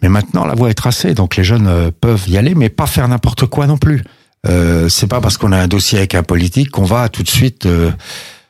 mais 0.02 0.10
maintenant 0.10 0.46
la 0.46 0.54
voie 0.54 0.70
est 0.70 0.74
tracée, 0.74 1.14
donc 1.14 1.38
les 1.38 1.46
jeunes 1.46 1.68
euh, 1.68 1.92
peuvent 2.02 2.28
y 2.28 2.38
aller, 2.38 2.56
mais 2.56 2.68
pas 2.68 2.88
faire 2.88 3.08
n'importe 3.08 3.46
quoi 3.46 3.68
non 3.68 3.78
plus. 3.78 4.04
Euh, 4.48 4.90
c'est 4.90 5.08
pas 5.08 5.22
parce 5.22 5.38
qu'on 5.38 5.52
a 5.52 5.58
un 5.58 5.68
dossier 5.68 5.98
avec 5.98 6.16
un 6.16 6.24
politique 6.24 6.72
qu'on 6.72 6.84
va 6.84 7.10
tout 7.10 7.24
de 7.24 7.30
suite 7.30 7.66
euh, 7.66 7.92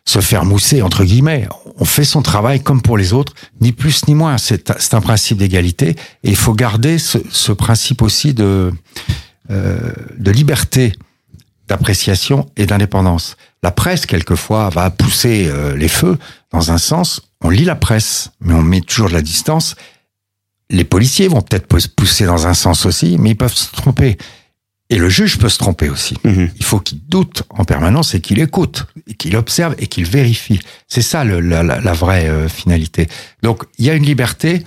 se 0.10 0.22
faire 0.22 0.43
mousser 0.43 0.82
entre 0.82 1.04
guillemets. 1.04 1.48
On 1.78 1.86
fait 1.86 2.04
son 2.04 2.24
travail 2.24 2.62
comme 2.62 2.82
pour 2.82 2.98
les 2.98 3.13
autres, 3.13 3.34
ni 3.62 3.72
plus 3.72 4.08
ni 4.08 4.15
moins. 4.15 4.38
C'est 4.39 4.93
un 4.93 5.02
principe 5.02 5.38
d'égalité 5.38 5.89
et 6.24 6.30
il 6.30 6.36
faut 6.36 6.54
garder 6.54 6.98
ce, 6.98 7.52
principe 7.52 8.02
aussi 8.02 8.34
de 8.34 8.74
euh, 9.52 9.93
de 10.17 10.32
liberté 10.32 10.93
d'appréciation 11.67 12.50
et 12.58 12.65
d'indépendance. 12.65 13.38
La 13.62 13.69
presse, 13.69 14.08
quelquefois, 14.08 14.69
va 14.69 14.89
pousser 14.89 15.45
euh, 15.48 15.76
les 15.76 15.88
feux 15.88 16.17
dans 16.52 16.72
un 16.72 16.80
sens. 16.80 17.22
On 17.41 17.52
lit 17.52 17.65
la 17.65 17.76
presse, 17.76 18.32
mais 18.41 18.56
on 18.56 18.63
met 18.63 18.82
toujours 18.82 19.10
de 19.10 19.13
la 19.13 19.22
distance. 19.22 19.76
Les 20.72 20.84
policiers 20.84 21.28
vont 21.28 21.41
peut-être 21.41 21.67
pous- 21.67 21.88
pousser 21.95 22.26
dans 22.26 22.48
un 22.48 22.56
sens 22.56 22.88
aussi, 22.88 23.17
mais 23.19 23.32
ils 23.32 23.38
peuvent 23.38 23.54
se 23.54 23.72
tromper. 23.72 24.17
Et 24.91 24.97
le 24.97 25.08
juge 25.10 25.38
peut 25.38 25.49
se 25.49 25.58
tromper 25.60 25.88
aussi. 25.89 26.15
Mhm. 26.23 26.49
Il 26.58 26.65
faut 26.65 26.80
qu'il 26.80 26.99
doute 27.08 27.43
en 27.49 27.63
permanence 27.63 28.15
et 28.15 28.21
qu'il 28.21 28.39
écoute, 28.39 28.88
et 29.08 29.13
qu'il 29.13 29.36
observe 29.38 29.75
et 29.78 29.86
qu'il 29.88 30.06
vérifie. 30.06 30.60
C'est 30.88 31.04
ça 31.04 31.23
le- 31.23 31.39
la, 31.41 31.62
la- 31.62 31.80
la 31.80 31.93
vraie 31.93 32.28
euh, 32.28 32.49
finalité. 32.49 33.08
Donc, 33.43 33.63
il 33.78 33.86
y 33.86 33.89
a 33.91 33.93
une 33.93 34.06
liberté, 34.06 34.63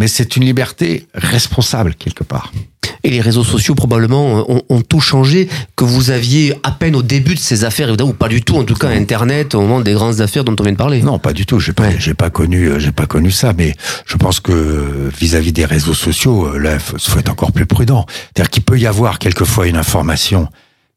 mais 0.00 0.08
c'est 0.08 0.34
une 0.36 0.44
liberté 0.44 1.06
responsable 1.14 1.94
quelque 1.94 2.24
part. 2.24 2.50
Et 3.04 3.10
les 3.10 3.20
réseaux 3.20 3.44
sociaux 3.44 3.74
probablement 3.74 4.50
ont, 4.50 4.62
ont 4.68 4.80
tout 4.80 5.00
changé, 5.00 5.48
que 5.76 5.84
vous 5.84 6.10
aviez 6.10 6.54
à 6.62 6.70
peine 6.70 6.96
au 6.96 7.02
début 7.02 7.34
de 7.34 7.38
ces 7.38 7.64
affaires, 7.64 7.90
ou 8.02 8.12
pas 8.14 8.28
du 8.28 8.40
tout, 8.42 8.56
en 8.56 8.64
tout 8.64 8.74
cas 8.74 8.88
Internet, 8.88 9.54
au 9.54 9.60
moment 9.60 9.80
des 9.80 9.92
grandes 9.92 10.20
affaires 10.22 10.42
dont 10.44 10.56
on 10.58 10.62
vient 10.62 10.72
de 10.72 10.76
parler. 10.78 11.02
Non, 11.02 11.18
pas 11.18 11.32
du 11.34 11.44
tout. 11.46 11.60
J'ai 11.60 11.72
pas, 11.74 11.84
Ouais. 11.88 11.96
j'ai 11.98 12.14
pas 12.14 12.30
connu, 12.30 12.66
euh, 12.66 12.78
j'ai 12.78 12.92
pas 12.92 13.06
connu 13.06 13.30
ça. 13.30 13.52
Mais 13.56 13.74
je 14.06 14.16
pense 14.16 14.40
que 14.40 14.52
euh, 14.52 15.10
vis-à-vis 15.18 15.52
des 15.52 15.66
réseaux 15.66 15.94
sociaux, 15.94 16.46
euh, 16.46 16.58
là, 16.58 16.74
il 16.74 16.80
faut, 16.80 16.98
faut 16.98 17.18
être 17.18 17.30
encore 17.30 17.52
plus 17.52 17.66
prudent. 17.66 18.06
C'est-à-dire 18.34 18.50
qu'il 18.50 18.62
peut 18.64 18.78
y 18.78 18.86
avoir 18.86 19.18
quelquefois 19.18 19.66
une 19.66 19.76
information 19.76 20.48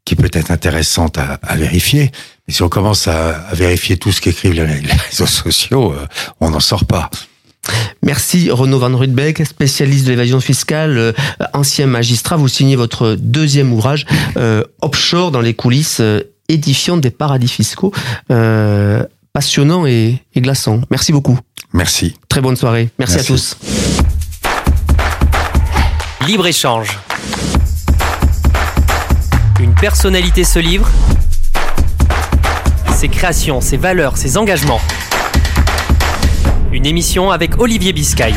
qui 0.06 0.16
peut 0.16 0.30
être 0.34 0.52
intéressante 0.52 1.18
à, 1.18 1.40
à 1.42 1.56
vérifier. 1.56 2.12
Mais 2.48 2.54
si 2.54 2.64
on 2.64 2.70
commence 2.70 3.08
à, 3.08 3.30
à 3.50 3.54
vérifier 3.56 3.96
tout 3.98 4.12
ce 4.12 4.20
qu'écrivent 4.20 4.54
les, 4.54 4.66
les 4.82 4.94
réseaux 5.10 5.28
sociaux, 5.28 5.94
euh, 5.94 6.06
on 6.42 6.50
n'en 6.50 6.60
sort 6.60 6.84
pas. 6.86 7.10
Merci 8.02 8.52
Renaud 8.52 8.80
Van 8.80 8.96
Rudbeck, 8.96 9.46
spécialiste 9.46 10.06
de 10.06 10.12
l'évasion 10.12 10.40
fiscale, 10.42 10.98
euh, 10.98 11.14
ancien 11.54 11.88
magistrat. 11.88 12.36
Vous 12.36 12.48
signez 12.50 12.76
votre 12.76 13.16
deuxième 13.20 13.72
ouvrage, 13.72 14.06
euh, 14.38 14.64
Offshore 14.82 15.32
dans 15.32 15.42
les 15.42 15.54
coulisses 15.54 16.02
euh, 16.02 16.22
édifiantes 16.50 17.02
des 17.02 17.12
paradis 17.12 17.48
fiscaux. 17.48 17.94
Euh, 18.32 19.04
passionnant 19.32 19.86
et, 19.88 20.22
et 20.36 20.42
glaçant. 20.42 20.82
Merci 20.92 21.12
beaucoup. 21.12 21.40
Merci. 21.74 22.16
Très 22.30 22.40
bonne 22.42 22.56
soirée. 22.56 22.90
Merci, 23.00 23.16
Merci. 23.16 23.32
à 23.32 23.36
tous. 23.36 23.58
Libre-échange. 26.28 27.00
Une 29.60 29.74
personnalité 29.74 30.44
se 30.44 30.60
livre. 30.60 30.88
Ses 32.96 33.08
créations, 33.08 33.60
ses 33.60 33.78
valeurs, 33.78 34.18
ses 34.18 34.38
engagements. 34.38 34.80
Une 36.74 36.88
émission 36.88 37.30
avec 37.30 37.60
Olivier 37.60 37.94
Biscay. 37.94 38.34